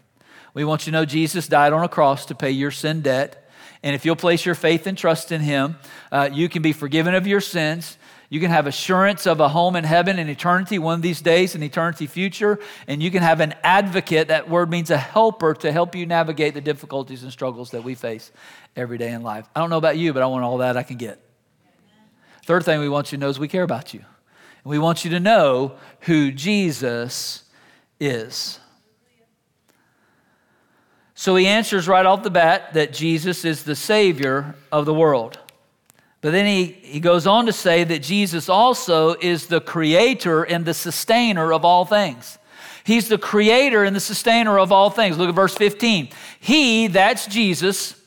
[0.55, 3.49] We want you to know Jesus died on a cross to pay your sin debt.
[3.83, 5.77] And if you'll place your faith and trust in Him,
[6.11, 7.97] uh, you can be forgiven of your sins.
[8.33, 11.55] You can have assurance of a home in heaven in eternity, one of these days
[11.55, 12.59] in eternity future.
[12.87, 14.29] And you can have an advocate.
[14.29, 17.95] That word means a helper to help you navigate the difficulties and struggles that we
[17.95, 18.33] face
[18.75, 19.47] every day in life.
[19.55, 21.21] I don't know about you, but I want all that I can get.
[22.47, 24.01] Third thing we want you to know is we care about you.
[24.01, 27.45] And we want you to know who Jesus
[28.01, 28.59] is.
[31.15, 35.39] So he answers right off the bat that Jesus is the Savior of the world.
[36.23, 40.65] But then he, he goes on to say that Jesus also is the creator and
[40.65, 42.39] the sustainer of all things.
[42.85, 45.19] He's the creator and the sustainer of all things.
[45.19, 46.09] Look at verse 15.
[46.41, 48.01] He, that's Jesus,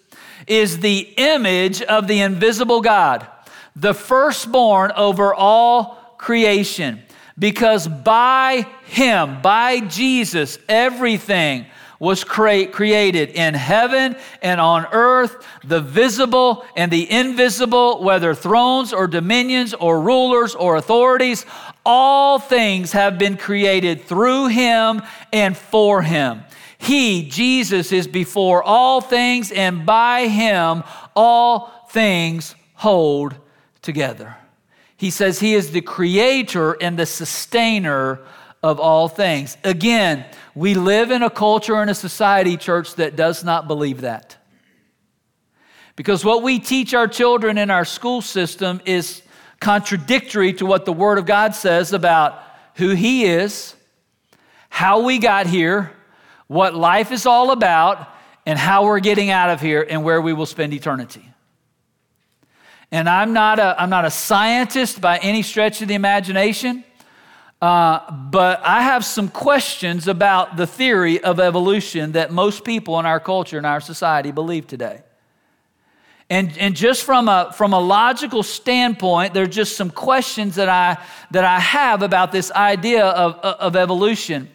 [0.47, 3.27] is the image of the invisible God,
[3.75, 7.01] the firstborn over all creation.
[7.37, 11.65] Because by him, by Jesus, everything
[12.05, 18.93] was cre- created in heaven and on earth, the visible and the invisible, whether thrones
[18.93, 21.47] or dominions or rulers or authorities,
[21.83, 25.01] all things have been created through him
[25.33, 26.43] and for him.
[26.77, 30.83] He, Jesus, is before all things, and by him
[31.15, 33.35] all things hold
[33.81, 34.37] together.
[34.95, 38.19] He says he is the creator and the sustainer
[38.65, 39.57] of all things.
[39.63, 40.25] Again,
[40.55, 44.37] we live in a culture and a society, church, that does not believe that.
[45.95, 49.21] Because what we teach our children in our school system is
[49.59, 52.41] contradictory to what the Word of God says about
[52.73, 53.75] who He is,
[54.69, 55.91] how we got here,
[56.47, 58.09] what life is all about,
[58.47, 61.29] and how we're getting out of here and where we will spend eternity.
[62.91, 66.83] And I'm not a, I'm not a scientist by any stretch of the imagination.
[67.61, 73.05] Uh, but I have some questions about the theory of evolution that most people in
[73.05, 75.01] our culture and our society believe today.
[76.29, 80.69] And, and just from a, from a logical standpoint, there are just some questions that
[80.69, 80.97] I,
[81.31, 84.49] that I have about this idea of, of evolution.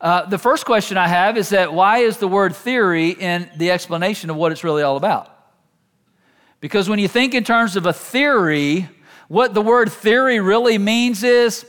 [0.00, 3.72] Uh, the first question I have is that why is the word theory in the
[3.72, 5.32] explanation of what it's really all about?
[6.60, 8.88] Because when you think in terms of a theory,
[9.28, 11.66] what the word theory really means is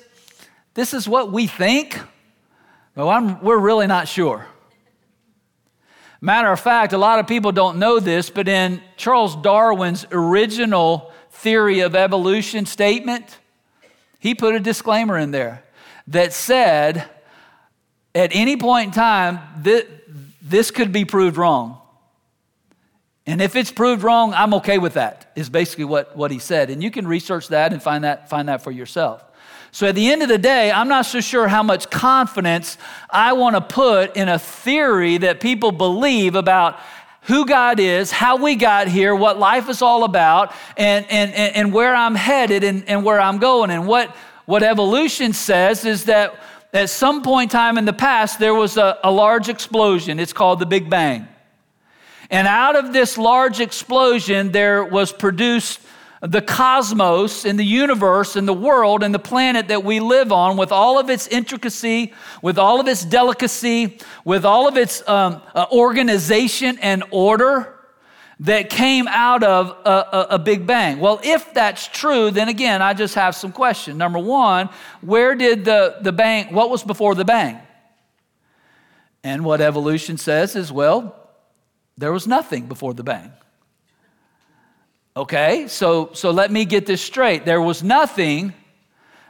[0.78, 2.00] this is what we think?
[2.96, 4.46] Well, I'm, we're really not sure.
[6.22, 11.12] Matter of fact, a lot of people don't know this, but in Charles Darwin's original
[11.32, 13.40] theory of evolution statement,
[14.20, 15.64] he put a disclaimer in there
[16.10, 17.10] that said
[18.14, 19.84] at any point in time, this,
[20.44, 21.82] this could be proved wrong.
[23.26, 26.70] And if it's proved wrong, I'm okay with that, is basically what, what he said.
[26.70, 29.24] And you can research that and find that, find that for yourself.
[29.72, 32.78] So at the end of the day, I'm not so sure how much confidence
[33.10, 36.80] I want to put in a theory that people believe about
[37.24, 41.74] who God is, how we got here, what life is all about, and, and, and
[41.74, 43.70] where I'm headed and, and where I'm going.
[43.70, 46.40] And what, what evolution says is that
[46.74, 50.20] at some point in time in the past, there was a, a large explosion.
[50.20, 51.28] It's called the Big Bang.
[52.30, 55.82] And out of this large explosion, there was produced
[56.22, 60.58] the cosmos and the universe and the world and the planet that we live on
[60.58, 65.42] with all of its intricacy, with all of its delicacy, with all of its um,
[65.54, 67.76] uh, organization and order
[68.40, 71.00] that came out of a, a, a, Big Bang.
[71.00, 73.98] Well, if that's true, then again, I just have some questions.
[73.98, 74.70] Number one,
[75.02, 77.60] where did the, the bang, what was before the bang?
[79.24, 81.16] And what evolution says is, well,
[81.98, 83.32] there was nothing before the bang.
[85.18, 87.44] Okay, so, so let me get this straight.
[87.44, 88.54] There was nothing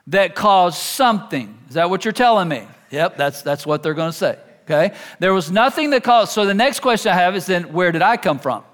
[0.08, 1.58] that caused something.
[1.70, 2.68] Is that what you're telling me?
[2.92, 4.38] Yep, that's, that's what they're going to say.
[4.66, 6.34] Okay, there was nothing that caused.
[6.34, 8.66] So the next question I have is then, where did I come from?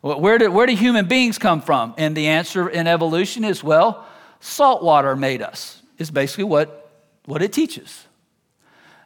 [0.00, 1.94] Where did, where do human beings come from?
[1.96, 4.04] And the answer in evolution is well,
[4.40, 6.90] salt water made us, is basically what,
[7.26, 8.08] what it teaches.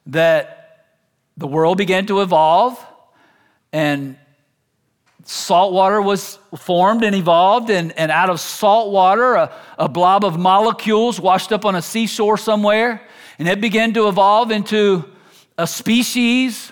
[0.07, 0.87] That
[1.37, 2.83] the world began to evolve
[3.71, 4.17] and
[5.27, 10.25] salt water was formed and evolved, and, and out of salt water, a, a blob
[10.25, 13.03] of molecules washed up on a seashore somewhere,
[13.39, 15.05] and it began to evolve into
[15.59, 16.71] a species,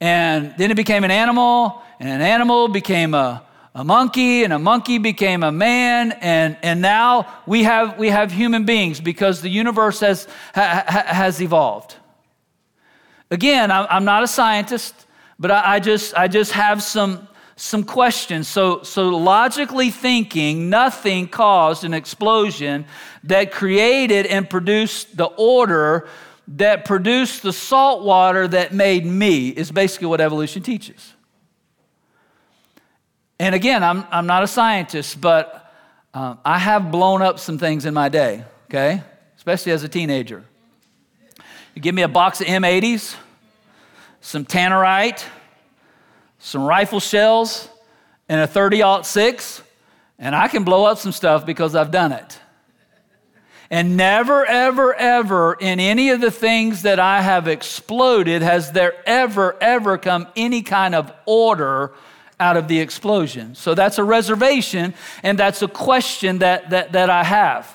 [0.00, 4.58] and then it became an animal, and an animal became a, a monkey, and a
[4.58, 9.50] monkey became a man, and, and now we have, we have human beings because the
[9.50, 11.96] universe has, ha, has evolved.
[13.30, 14.94] Again, I'm not a scientist,
[15.38, 17.28] but I, I, just, I just have some,
[17.58, 18.48] some questions.
[18.48, 22.86] So, so logically thinking, nothing caused an explosion
[23.24, 26.08] that created and produced the order
[26.56, 31.12] that produced the salt water that made me, is basically what evolution teaches.
[33.38, 35.64] And again, I'm, I'm not a scientist, but
[36.14, 39.02] Um, I have blown up some things in my day, okay?
[39.36, 40.42] Especially as a teenager.
[41.74, 43.14] You give me a box of M80s,
[44.20, 45.22] some tannerite,
[46.38, 47.68] some rifle shells,
[48.28, 49.62] and a 30 6,
[50.18, 52.38] and I can blow up some stuff because I've done it.
[53.70, 58.94] And never, ever, ever in any of the things that I have exploded has there
[59.06, 61.92] ever, ever come any kind of order
[62.40, 63.54] out of the explosion.
[63.54, 67.74] So that's a reservation, and that's a question that, that, that I have.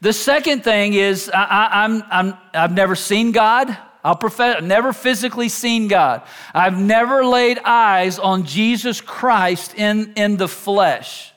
[0.00, 3.76] The second thing is I, I'm, I'm, I've never seen God.
[4.04, 6.22] I'll profess, never physically seen God.
[6.52, 11.32] I've never laid eyes on Jesus Christ in, in the flesh.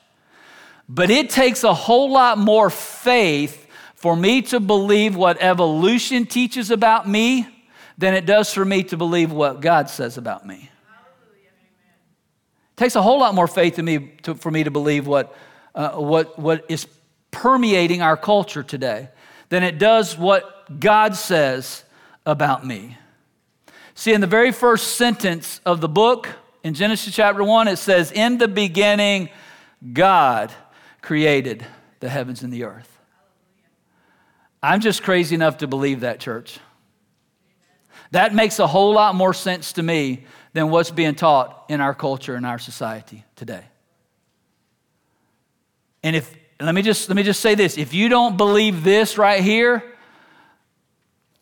[0.88, 6.70] But it takes a whole lot more faith for me to believe what evolution teaches
[6.70, 7.48] about me
[7.98, 10.70] than it does for me to believe what God says about me.
[12.72, 15.34] It takes a whole lot more faith in me to, for me to believe what,
[15.74, 16.86] uh, what, what is
[17.30, 19.08] permeating our culture today
[19.48, 21.84] than it does what God says
[22.26, 22.98] about me.
[23.94, 26.28] See, in the very first sentence of the book,
[26.62, 29.30] in Genesis chapter 1, it says, In the beginning,
[29.92, 30.52] God
[31.00, 31.64] created
[32.00, 32.98] the heavens and the earth.
[34.62, 36.58] I'm just crazy enough to believe that, church.
[38.10, 41.94] That makes a whole lot more sense to me than what's being taught in our
[41.94, 43.64] culture and our society today.
[46.02, 49.18] And if let me just let me just say this, if you don't believe this
[49.18, 49.82] right here,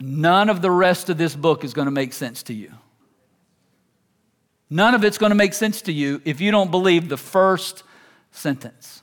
[0.01, 2.73] none of the rest of this book is going to make sense to you.
[4.71, 7.83] None of it's going to make sense to you if you don't believe the first
[8.33, 9.03] sentence.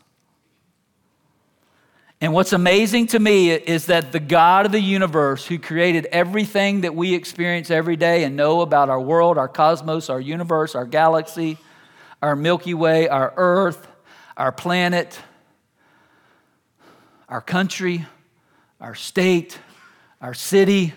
[2.20, 6.82] And what's amazing to me is that the God of the universe, who created everything
[6.82, 10.86] that we experience every day and know about our world, our cosmos, our universe, our
[10.86, 11.58] galaxy,
[12.22, 13.88] our Milky Way, our earth,
[14.38, 15.20] our planet,
[17.28, 18.06] our country,
[18.80, 19.58] our state,
[20.22, 20.94] our city,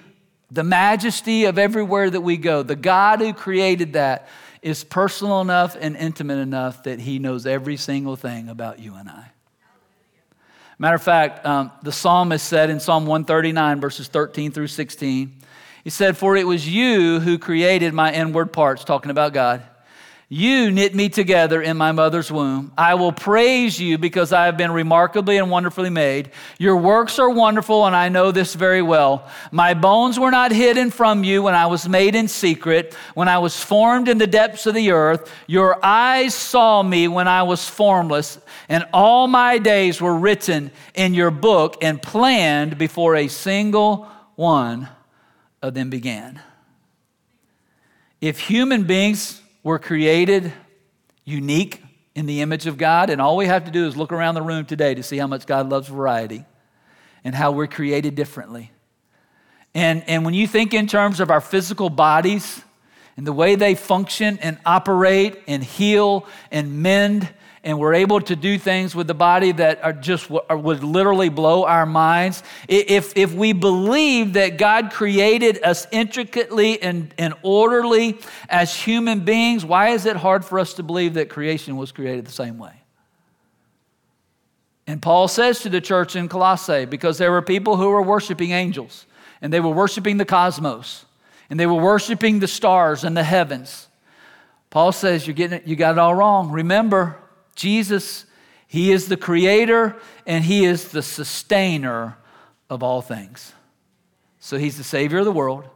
[0.50, 4.28] the majesty of everywhere that we go, the God who created that
[4.62, 9.08] is personal enough and intimate enough that he knows every single thing about you and
[9.08, 9.30] I.
[10.78, 15.32] Matter of fact, um, the psalmist said in Psalm 139, verses 13 through 16,
[15.84, 19.62] he said, For it was you who created my inward parts, talking about God.
[20.30, 22.72] You knit me together in my mother's womb.
[22.78, 26.30] I will praise you because I have been remarkably and wonderfully made.
[26.58, 29.28] Your works are wonderful, and I know this very well.
[29.52, 33.38] My bones were not hidden from you when I was made in secret, when I
[33.38, 35.30] was formed in the depths of the earth.
[35.46, 38.38] Your eyes saw me when I was formless,
[38.70, 44.88] and all my days were written in your book and planned before a single one
[45.60, 46.40] of them began.
[48.22, 50.52] If human beings we're created
[51.24, 51.82] unique
[52.14, 54.42] in the image of God, and all we have to do is look around the
[54.42, 56.44] room today to see how much God loves variety
[57.24, 58.70] and how we're created differently.
[59.74, 62.62] And, and when you think in terms of our physical bodies
[63.16, 67.28] and the way they function and operate and heal and mend
[67.64, 71.64] and we're able to do things with the body that are just would literally blow
[71.64, 72.42] our minds.
[72.68, 78.18] If, if we believe that God created us intricately and, and orderly
[78.50, 82.26] as human beings, why is it hard for us to believe that creation was created
[82.26, 82.74] the same way?
[84.86, 88.50] And Paul says to the church in Colossae, because there were people who were worshiping
[88.50, 89.06] angels,
[89.40, 91.06] and they were worshiping the cosmos,
[91.48, 93.88] and they were worshiping the stars and the heavens.
[94.68, 96.50] Paul says, You're getting it, you got it all wrong.
[96.50, 97.16] Remember,
[97.54, 98.26] Jesus,
[98.66, 102.16] He is the creator and He is the sustainer
[102.68, 103.52] of all things.
[104.38, 105.68] So He's the Savior of the world,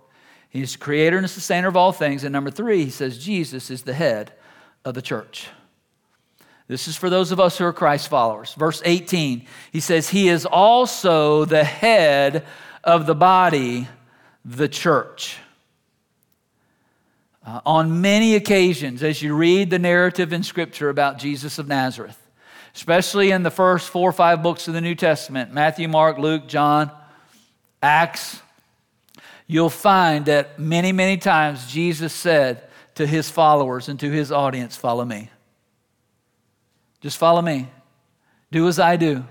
[0.50, 2.24] He's the creator and the sustainer of all things.
[2.24, 4.32] And number three, He says Jesus is the head
[4.84, 5.48] of the church.
[6.68, 8.52] This is for those of us who are Christ followers.
[8.54, 12.44] Verse 18, He says, He is also the head
[12.84, 13.88] of the body,
[14.44, 15.38] the church.
[17.48, 22.18] Uh, on many occasions, as you read the narrative in Scripture about Jesus of Nazareth,
[22.74, 26.46] especially in the first four or five books of the New Testament Matthew, Mark, Luke,
[26.46, 26.90] John,
[27.82, 28.42] Acts
[29.46, 34.76] you'll find that many, many times Jesus said to his followers and to his audience,
[34.76, 35.30] Follow me.
[37.00, 37.68] Just follow me.
[38.52, 39.24] Do as I do.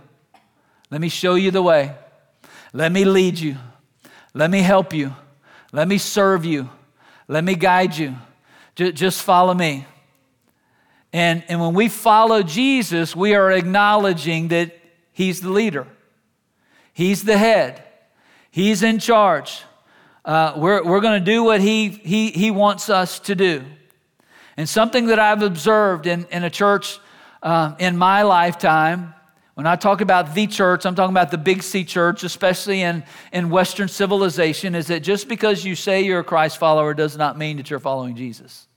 [0.89, 1.93] Let me show you the way.
[2.73, 3.57] Let me lead you.
[4.33, 5.13] Let me help you.
[5.71, 6.71] Let me serve you.
[7.27, 8.15] Let me guide you.
[8.75, 9.85] Just follow me.
[11.11, 14.77] And, and when we follow Jesus, we are acknowledging that
[15.13, 15.87] He's the leader,
[16.93, 17.83] He's the head,
[18.51, 19.63] He's in charge.
[20.23, 23.63] Uh, we're we're going to do what he, he, he wants us to do.
[24.57, 26.99] And something that I've observed in, in a church
[27.41, 29.13] uh, in my lifetime
[29.57, 33.03] When I talk about the church, I'm talking about the big C church, especially in,
[33.33, 37.39] in Western civilization, is that just because you say you're a Christ follower does not
[37.39, 38.67] mean that you're following Jesus.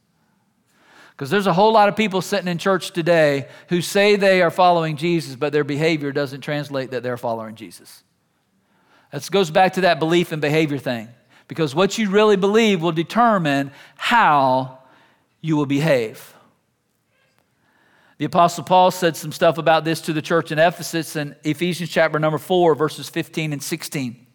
[1.11, 4.51] Because there's a whole lot of people sitting in church today who say they are
[4.51, 8.03] following Jesus, but their behavior doesn't translate that they're following Jesus.
[9.13, 11.09] That goes back to that belief and behavior thing.
[11.47, 14.79] Because what you really believe will determine how
[15.43, 16.33] you will behave.
[18.21, 21.89] The Apostle Paul said some stuff about this to the church in Ephesus in Ephesians
[21.89, 24.27] chapter number 4, verses 15 and 16.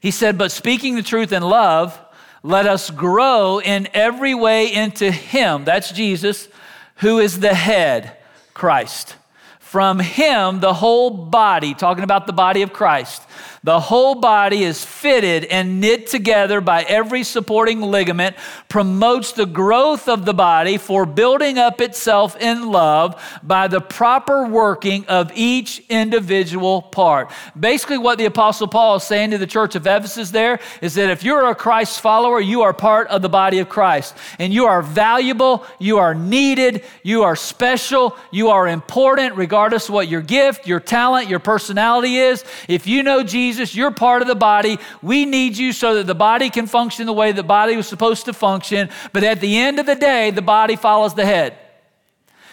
[0.00, 1.96] He said, But speaking the truth in love,
[2.42, 6.48] let us grow in every way into Him, that's Jesus,
[6.96, 8.16] who is the head,
[8.52, 9.14] Christ.
[9.60, 13.22] From Him, the whole body, talking about the body of Christ,
[13.64, 18.34] the whole body is fitted and knit together by every supporting ligament,
[18.68, 24.48] promotes the growth of the body for building up itself in love by the proper
[24.48, 27.30] working of each individual part.
[27.58, 31.10] Basically, what the Apostle Paul is saying to the church of Ephesus there is that
[31.10, 34.16] if you're a Christ follower, you are part of the body of Christ.
[34.40, 39.94] And you are valuable, you are needed, you are special, you are important, regardless of
[39.94, 42.44] what your gift, your talent, your personality is.
[42.66, 44.78] If you know Jesus, Jesus, you're part of the body.
[45.02, 48.24] We need you so that the body can function the way the body was supposed
[48.24, 48.88] to function.
[49.12, 51.58] But at the end of the day, the body follows the head.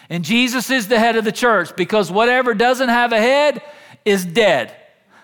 [0.09, 3.61] And Jesus is the head of the church because whatever doesn't have a head
[4.03, 4.75] is dead.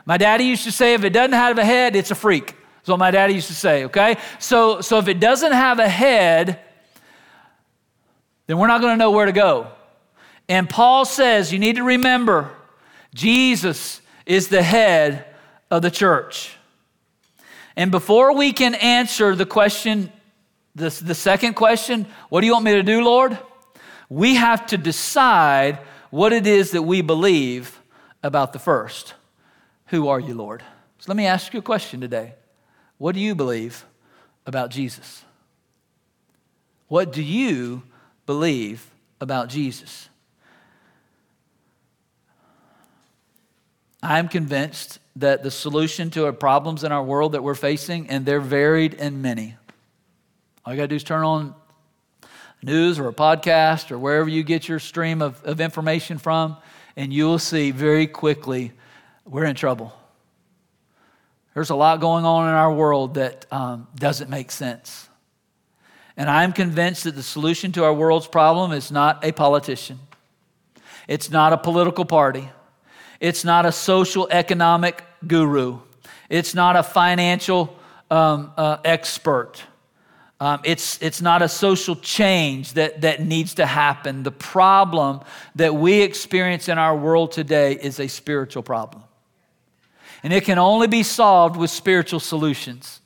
[0.05, 2.45] My daddy used to say, if it doesn't have a head, it's a freak.
[2.77, 4.15] That's what my daddy used to say, okay?
[4.39, 6.61] So, so if it doesn't have a head,
[8.47, 9.67] then we're not going to know where to go.
[10.47, 12.51] And Paul says, you need to remember,
[13.13, 15.25] Jesus is the head
[15.71, 16.55] of the church.
[17.75, 20.11] And before we can answer the question,
[20.75, 23.37] the, the second question, what do you want me to do, Lord?
[24.09, 27.81] We have to decide what it is that we believe
[28.23, 29.13] about the first.
[29.87, 30.63] Who are you, Lord?
[30.99, 32.35] So let me ask you a question today.
[32.97, 33.85] What do you believe
[34.45, 35.23] about Jesus?
[36.87, 37.83] What do you
[38.25, 38.89] believe
[39.19, 40.09] about Jesus?
[44.01, 48.25] I'm convinced that the solution to our problems in our world that we're facing, and
[48.25, 49.55] they're varied and many.
[50.65, 51.55] All you got to do is turn on
[52.61, 56.57] news or a podcast or wherever you get your stream of, of information from,
[56.95, 58.71] and you will see very quickly
[59.25, 59.93] we're in trouble.
[61.53, 65.07] There's a lot going on in our world that um, doesn't make sense.
[66.17, 69.99] And I'm convinced that the solution to our world's problem is not a politician,
[71.07, 72.49] it's not a political party.
[73.19, 75.79] It's not a social economic guru.
[76.29, 77.77] It's not a financial
[78.11, 79.63] um, uh, expert.
[80.39, 84.23] Um, it's, it's not a social change that, that needs to happen.
[84.23, 85.21] The problem
[85.55, 89.03] that we experience in our world today is a spiritual problem.
[90.23, 92.99] And it can only be solved with spiritual solutions.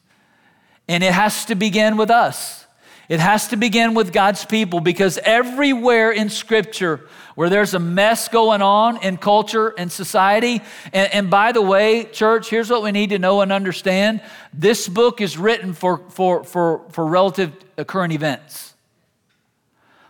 [0.87, 2.65] And it has to begin with us.
[3.09, 7.07] It has to begin with God's people because everywhere in Scripture
[7.39, 10.61] where there's a mess going on in culture and society,
[10.91, 14.21] and, and, by the way, church, here's what we need to know and understand
[14.53, 18.73] this book is written for, for, for, for relative uh, current events.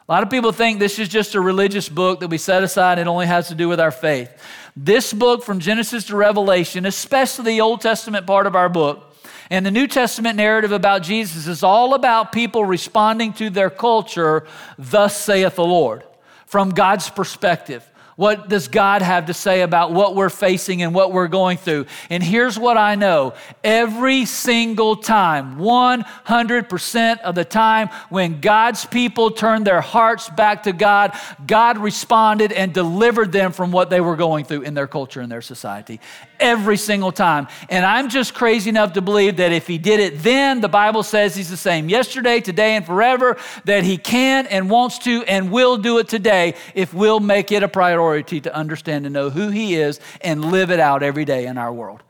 [0.08, 2.98] A lot of people think this is just a religious book that we set aside,
[2.98, 4.36] it only has to do with our faith.
[4.76, 9.16] This book, from Genesis to Revelation, especially the Old Testament part of our book,
[9.52, 14.48] and the New Testament narrative about Jesus is all about people responding to their culture,
[14.80, 16.06] thus saith the Lord,
[16.50, 17.90] from God's perspective.
[18.20, 21.86] What does God have to say about what we're facing and what we're going through?
[22.10, 23.34] And here's what I know
[23.64, 30.74] every single time, 100% of the time, when God's people turned their hearts back to
[30.74, 35.22] God, God responded and delivered them from what they were going through in their culture
[35.22, 36.02] and their society.
[36.40, 37.48] Every single time.
[37.70, 41.04] And I'm just crazy enough to believe that if He did it then, the Bible
[41.04, 45.52] says He's the same yesterday, today, and forever, that He can and wants to and
[45.52, 49.50] will do it today if we'll make it a priority to understand and know who
[49.50, 52.04] He is and live it out every day in our world.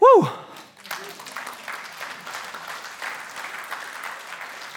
[0.00, 0.28] Woo!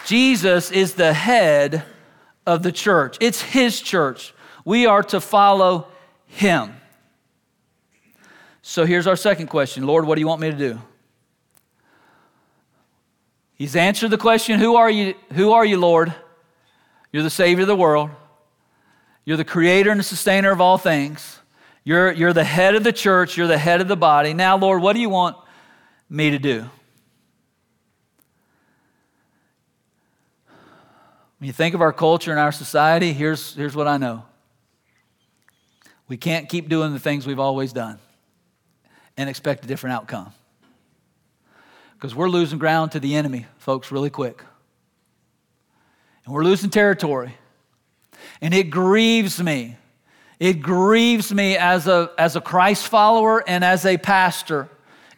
[0.06, 1.84] Jesus is the head
[2.46, 3.16] of the church.
[3.20, 4.32] It's His church.
[4.64, 5.88] We are to follow
[6.26, 6.74] Him.
[8.68, 10.80] So here's our second question Lord, what do you want me to do?
[13.54, 16.12] He's answered the question, Who are you, who are you Lord?
[17.12, 18.10] You're the Savior of the world.
[19.24, 21.38] You're the creator and the sustainer of all things.
[21.84, 23.36] You're, you're the head of the church.
[23.36, 24.34] You're the head of the body.
[24.34, 25.36] Now, Lord, what do you want
[26.10, 26.68] me to do?
[31.38, 34.24] When you think of our culture and our society, here's, here's what I know
[36.08, 38.00] We can't keep doing the things we've always done
[39.16, 40.32] and expect a different outcome.
[41.94, 44.42] Because we're losing ground to the enemy, folks, really quick.
[46.24, 47.34] And we're losing territory.
[48.40, 49.76] And it grieves me.
[50.38, 54.68] It grieves me as a, as a Christ follower and as a pastor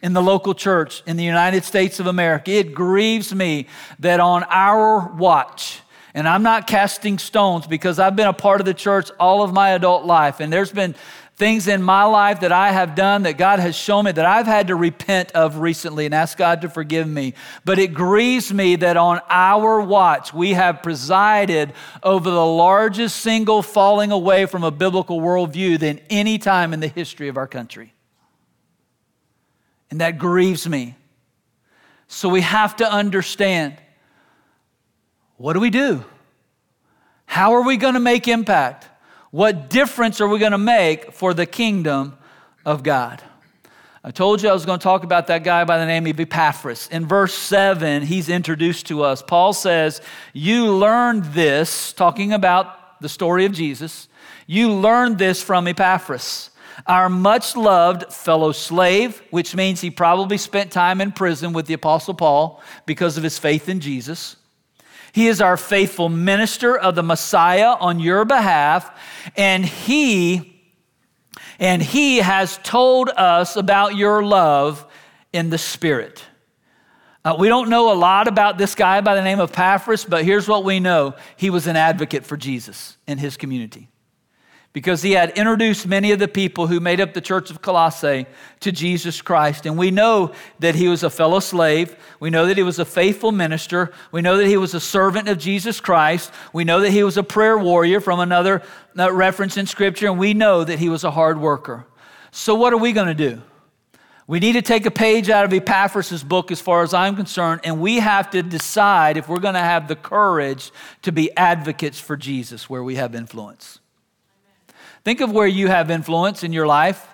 [0.01, 2.51] in the local church in the United States of America.
[2.51, 3.67] It grieves me
[3.99, 5.81] that on our watch,
[6.13, 9.53] and I'm not casting stones because I've been a part of the church all of
[9.53, 10.95] my adult life, and there's been
[11.39, 14.45] things in my life that I have done that God has shown me that I've
[14.45, 17.33] had to repent of recently and ask God to forgive me.
[17.63, 21.71] But it grieves me that on our watch, we have presided
[22.03, 26.89] over the largest single falling away from a biblical worldview than any time in the
[26.89, 27.93] history of our country.
[29.89, 30.95] And that grieves me.
[32.09, 33.77] So we have to understand
[35.37, 36.03] what do we do?
[37.25, 38.89] How are we going to make impact?
[39.31, 42.17] What difference are we going to make for the kingdom
[42.65, 43.21] of God?
[44.03, 46.19] I told you I was going to talk about that guy by the name of
[46.19, 46.87] Epaphras.
[46.89, 49.21] In verse 7, he's introduced to us.
[49.21, 50.01] Paul says,
[50.33, 54.07] You learned this, talking about the story of Jesus.
[54.47, 56.49] You learned this from Epaphras,
[56.87, 61.73] our much loved fellow slave, which means he probably spent time in prison with the
[61.73, 64.37] Apostle Paul because of his faith in Jesus.
[65.11, 68.97] He is our faithful minister of the Messiah on your behalf,
[69.35, 70.55] and he
[71.59, 74.85] and he has told us about your love
[75.33, 76.23] in the Spirit.
[77.25, 80.23] Uh, we don't know a lot about this guy by the name of Epaphras, but
[80.23, 83.88] here's what we know he was an advocate for Jesus in his community
[84.71, 88.27] because he had introduced many of the people who made up the church of Colossae
[88.59, 89.65] to Jesus Christ.
[89.65, 91.95] And we know that he was a fellow slave.
[92.19, 93.91] We know that he was a faithful minister.
[94.11, 96.31] We know that he was a servant of Jesus Christ.
[96.53, 98.61] We know that he was a prayer warrior from another
[98.97, 100.07] uh, reference in Scripture.
[100.07, 101.87] And we know that he was a hard worker.
[102.31, 103.41] So, what are we going to do?
[104.27, 107.61] We need to take a page out of Epaphras' book, as far as I'm concerned,
[107.63, 111.99] and we have to decide if we're going to have the courage to be advocates
[111.99, 113.78] for Jesus where we have influence.
[115.09, 117.07] Think of where you have influence in your life.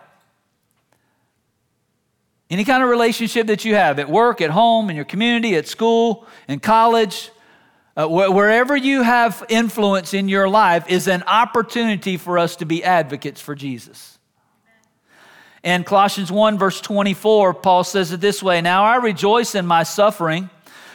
[2.49, 5.65] Any kind of relationship that you have at work, at home, in your community, at
[5.65, 7.31] school, in college,
[7.95, 12.65] uh, wh- wherever you have influence in your life is an opportunity for us to
[12.65, 14.19] be advocates for Jesus.
[15.63, 19.83] In Colossians 1, verse 24, Paul says it this way Now I rejoice in my
[19.83, 20.49] suffering,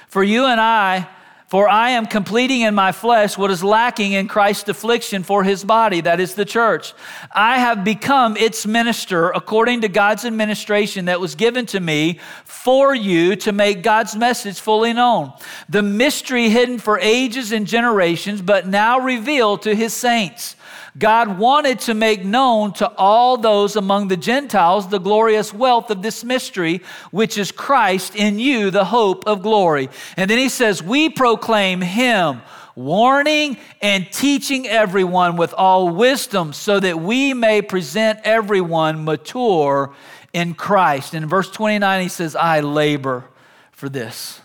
[0.07, 1.09] for you and I
[1.51, 5.65] for I am completing in my flesh what is lacking in Christ's affliction for his
[5.65, 6.95] body, that is the church.
[7.33, 12.95] I have become its minister according to God's administration that was given to me for
[12.95, 15.33] you to make God's message fully known.
[15.69, 20.55] The mystery hidden for ages and generations, but now revealed to his saints.
[21.01, 26.03] God wanted to make known to all those among the Gentiles the glorious wealth of
[26.03, 29.89] this mystery, which is Christ in you, the hope of glory.
[30.19, 32.43] And then he says, We proclaim him
[32.77, 39.95] warning and teaching everyone with all wisdom so that we may present everyone mature
[40.35, 41.15] in Christ.
[41.15, 43.25] In verse 29, he says, I labor
[43.73, 44.41] for this.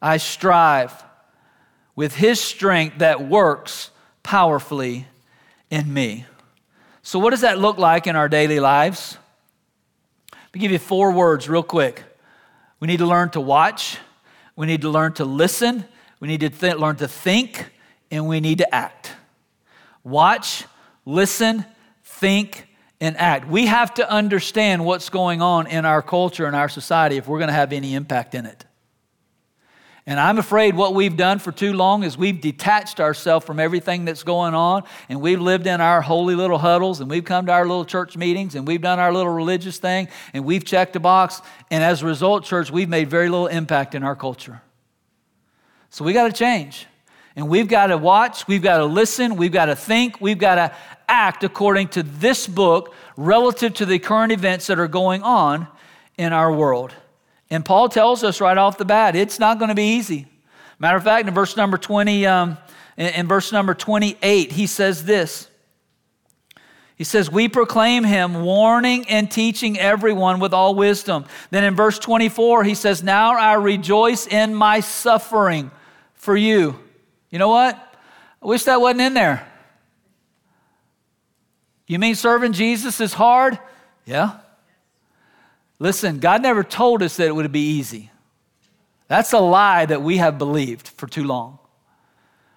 [0.00, 1.04] I strive
[1.94, 3.90] with his strength that works
[4.22, 5.06] powerfully
[5.70, 6.26] in me.
[7.02, 9.18] So, what does that look like in our daily lives?
[10.32, 12.02] Let me give you four words real quick.
[12.78, 13.98] We need to learn to watch,
[14.56, 15.84] we need to learn to listen,
[16.20, 17.70] we need to th- learn to think,
[18.10, 19.12] and we need to act.
[20.04, 20.64] Watch,
[21.04, 21.64] listen,
[22.04, 22.68] think,
[23.00, 23.48] and act.
[23.48, 27.38] We have to understand what's going on in our culture and our society if we're
[27.38, 28.64] going to have any impact in it.
[30.04, 34.04] And I'm afraid what we've done for too long is we've detached ourselves from everything
[34.04, 37.52] that's going on, and we've lived in our holy little huddles, and we've come to
[37.52, 41.00] our little church meetings, and we've done our little religious thing, and we've checked a
[41.00, 41.40] box.
[41.70, 44.60] And as a result, church, we've made very little impact in our culture.
[45.90, 46.86] So we got to change.
[47.36, 50.56] And we've got to watch, we've got to listen, we've got to think, we've got
[50.56, 50.74] to
[51.08, 55.68] act according to this book relative to the current events that are going on
[56.18, 56.92] in our world.
[57.52, 60.26] And Paul tells us right off the bat, it's not going to be easy.
[60.78, 62.56] Matter of fact, in verse number 20, um,
[62.96, 65.48] in verse number 28, he says this.
[66.96, 71.26] He says, We proclaim him, warning and teaching everyone with all wisdom.
[71.50, 75.70] Then in verse 24, he says, Now I rejoice in my suffering
[76.14, 76.80] for you.
[77.28, 77.76] You know what?
[78.42, 79.46] I wish that wasn't in there.
[81.86, 83.58] You mean serving Jesus is hard?
[84.06, 84.38] Yeah.
[85.82, 88.08] Listen, God never told us that it would be easy.
[89.08, 91.58] That's a lie that we have believed for too long.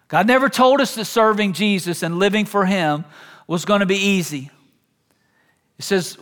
[0.09, 3.03] God never told us that serving Jesus and living for Him
[3.47, 4.51] was going to be easy.
[5.79, 6.19] It says,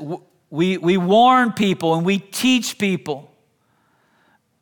[0.49, 3.29] we, we warn people and we teach people.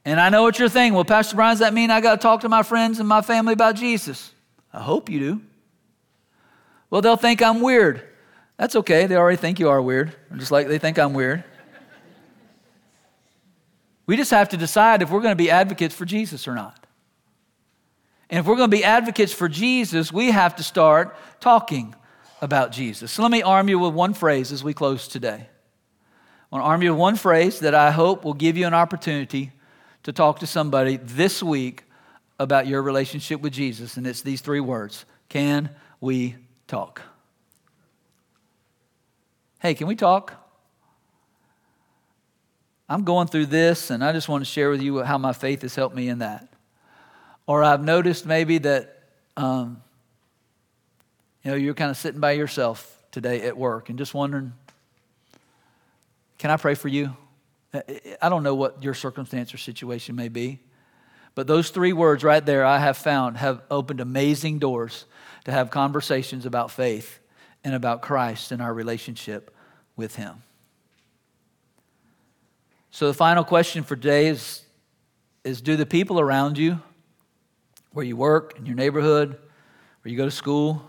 [0.03, 0.95] And I know what you're thinking.
[0.95, 3.21] Well, Pastor Brian, does that mean I got to talk to my friends and my
[3.21, 4.33] family about Jesus?
[4.73, 5.41] I hope you do.
[6.89, 8.01] Well, they'll think I'm weird.
[8.57, 9.05] That's okay.
[9.05, 11.43] They already think you are weird, just like they think I'm weird.
[14.11, 16.85] We just have to decide if we're going to be advocates for Jesus or not.
[18.29, 21.95] And if we're going to be advocates for Jesus, we have to start talking
[22.41, 23.09] about Jesus.
[23.13, 25.47] So let me arm you with one phrase as we close today.
[25.47, 28.73] I want to arm you with one phrase that I hope will give you an
[28.73, 29.53] opportunity
[30.03, 31.85] to talk to somebody this week
[32.37, 33.95] about your relationship with Jesus.
[33.95, 35.69] And it's these three words Can
[36.01, 36.35] we
[36.67, 37.01] talk?
[39.61, 40.40] Hey, can we talk?
[42.91, 45.61] I'm going through this, and I just want to share with you how my faith
[45.61, 46.49] has helped me in that.
[47.47, 49.03] Or I've noticed maybe that
[49.37, 49.81] um,
[51.41, 54.51] you know, you're kind of sitting by yourself today at work and just wondering,
[56.37, 57.15] can I pray for you?
[58.21, 60.59] I don't know what your circumstance or situation may be,
[61.33, 65.05] but those three words right there I have found have opened amazing doors
[65.45, 67.19] to have conversations about faith
[67.63, 69.55] and about Christ and our relationship
[69.95, 70.43] with Him.
[72.93, 74.63] So, the final question for today is,
[75.45, 76.81] is Do the people around you,
[77.93, 79.29] where you work, in your neighborhood,
[80.01, 80.85] where you go to school,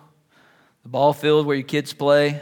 [0.82, 2.40] the ball field where your kids play,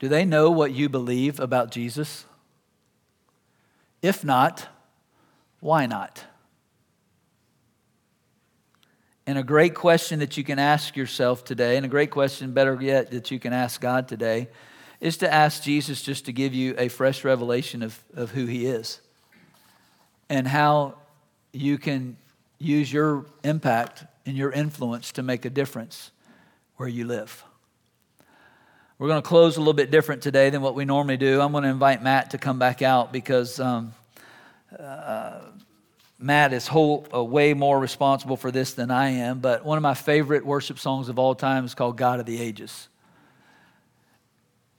[0.00, 2.24] do they know what you believe about Jesus?
[4.02, 4.66] If not,
[5.60, 6.24] why not?
[9.28, 12.76] And a great question that you can ask yourself today, and a great question, better
[12.80, 14.48] yet, that you can ask God today,
[15.00, 18.66] is to ask Jesus just to give you a fresh revelation of, of who He
[18.66, 19.00] is
[20.28, 20.94] and how
[21.52, 22.16] you can
[22.58, 26.10] use your impact and your influence to make a difference
[26.76, 27.44] where you live.
[28.98, 31.40] We're going to close a little bit different today than what we normally do.
[31.40, 33.92] I'm going to invite Matt to come back out because um,
[34.78, 35.40] uh,
[36.18, 39.40] Matt is whole, uh, way more responsible for this than I am.
[39.40, 42.40] But one of my favorite worship songs of all time is called God of the
[42.40, 42.88] Ages.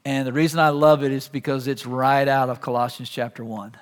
[0.08, 3.76] And the reason I love it is because it's right out of Colossians chapter 1.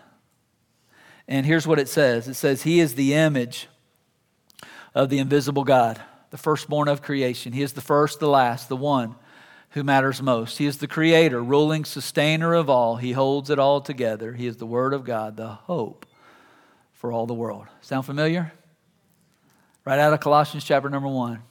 [1.27, 3.67] And here's what it says it says, He is the image
[4.95, 6.01] of the invisible God
[6.31, 7.53] the firstborn of creation.
[7.53, 9.13] He is the first, the last, the one
[9.69, 10.57] who matters most.
[10.57, 12.95] He is the creator, ruling, sustainer of all.
[12.95, 14.33] He holds it all together.
[14.33, 16.07] He is the Word of God, the hope
[16.93, 17.67] for all the world.
[17.81, 18.51] Sound familiar?
[19.85, 21.43] Right out of Colossians chapter number one.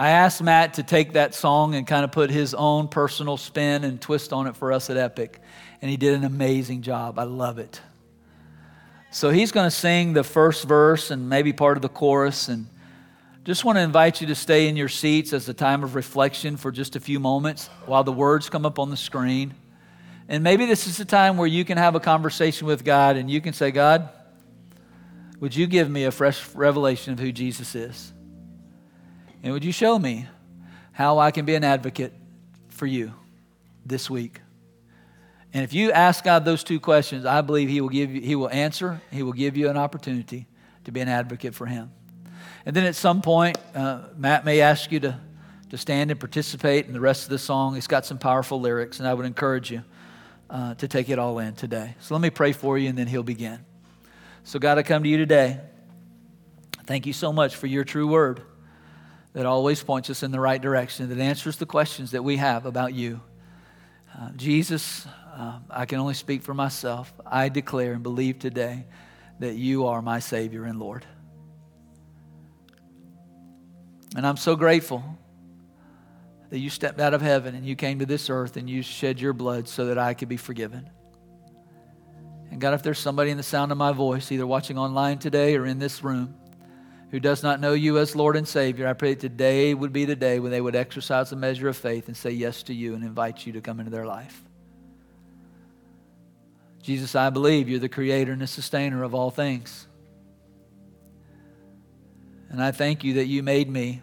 [0.00, 3.84] I asked Matt to take that song and kind of put his own personal spin
[3.84, 5.38] and twist on it for us at Epic,
[5.82, 7.18] and he did an amazing job.
[7.18, 7.82] I love it.
[9.10, 12.66] So he's going to sing the first verse and maybe part of the chorus and
[13.44, 16.56] just want to invite you to stay in your seats as a time of reflection
[16.56, 19.52] for just a few moments while the words come up on the screen.
[20.30, 23.30] And maybe this is a time where you can have a conversation with God and
[23.30, 24.08] you can say, God,
[25.40, 28.14] would you give me a fresh revelation of who Jesus is?
[29.42, 30.26] And would you show me
[30.92, 32.12] how I can be an advocate
[32.68, 33.14] for you
[33.86, 34.40] this week?
[35.52, 38.36] And if you ask God those two questions, I believe He will give you, He
[38.36, 40.46] will answer, He will give you an opportunity
[40.84, 41.90] to be an advocate for Him.
[42.66, 45.18] And then at some point, uh, Matt may ask you to,
[45.70, 47.76] to stand and participate in the rest of the song.
[47.76, 49.82] It's got some powerful lyrics, and I would encourage you
[50.50, 51.94] uh, to take it all in today.
[52.00, 53.58] So let me pray for you, and then he'll begin.
[54.44, 55.60] So, God, I come to you today.
[56.84, 58.42] Thank you so much for your true word
[59.32, 62.66] that always points us in the right direction, that answers the questions that we have
[62.66, 63.20] about you.
[64.18, 67.12] Uh, Jesus, uh, I can only speak for myself.
[67.24, 68.86] I declare and believe today
[69.38, 71.06] that you are my Savior and Lord.
[74.16, 75.04] And I'm so grateful
[76.50, 79.20] that you stepped out of heaven and you came to this earth and you shed
[79.20, 80.90] your blood so that I could be forgiven.
[82.50, 85.56] And God, if there's somebody in the sound of my voice, either watching online today
[85.56, 86.34] or in this room,
[87.10, 90.14] who does not know you as Lord and Savior, I pray today would be the
[90.14, 93.02] day when they would exercise a measure of faith and say yes to you and
[93.02, 94.42] invite you to come into their life.
[96.82, 99.86] Jesus, I believe you're the creator and the sustainer of all things.
[102.48, 104.02] And I thank you that you made me,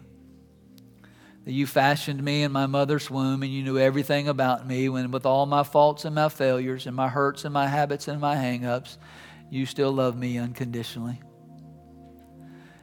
[1.44, 4.88] that you fashioned me in my mother's womb, and you knew everything about me.
[4.88, 8.20] When, with all my faults and my failures, and my hurts and my habits and
[8.20, 8.96] my hang ups,
[9.50, 11.20] you still love me unconditionally.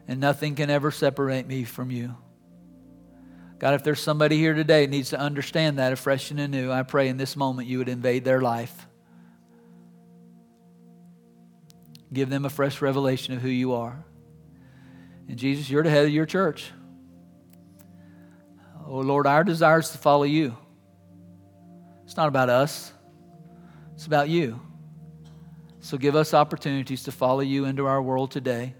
[0.07, 2.15] And nothing can ever separate me from you.
[3.57, 7.07] God, if there's somebody here today needs to understand that afresh and anew, I pray
[7.07, 8.87] in this moment you would invade their life.
[12.11, 14.05] Give them a fresh revelation of who you are.
[15.27, 16.71] And Jesus, you're the head of your church.
[18.85, 20.55] Oh Lord, our desire is to follow you.
[22.03, 22.93] It's not about us,
[23.95, 24.59] it's about you.
[25.79, 28.75] So give us opportunities to follow you into our world today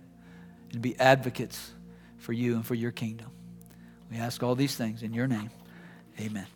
[0.75, 1.71] and be advocates
[2.17, 3.31] for you and for your kingdom.
[4.11, 5.49] We ask all these things in your name.
[6.19, 6.47] Amen.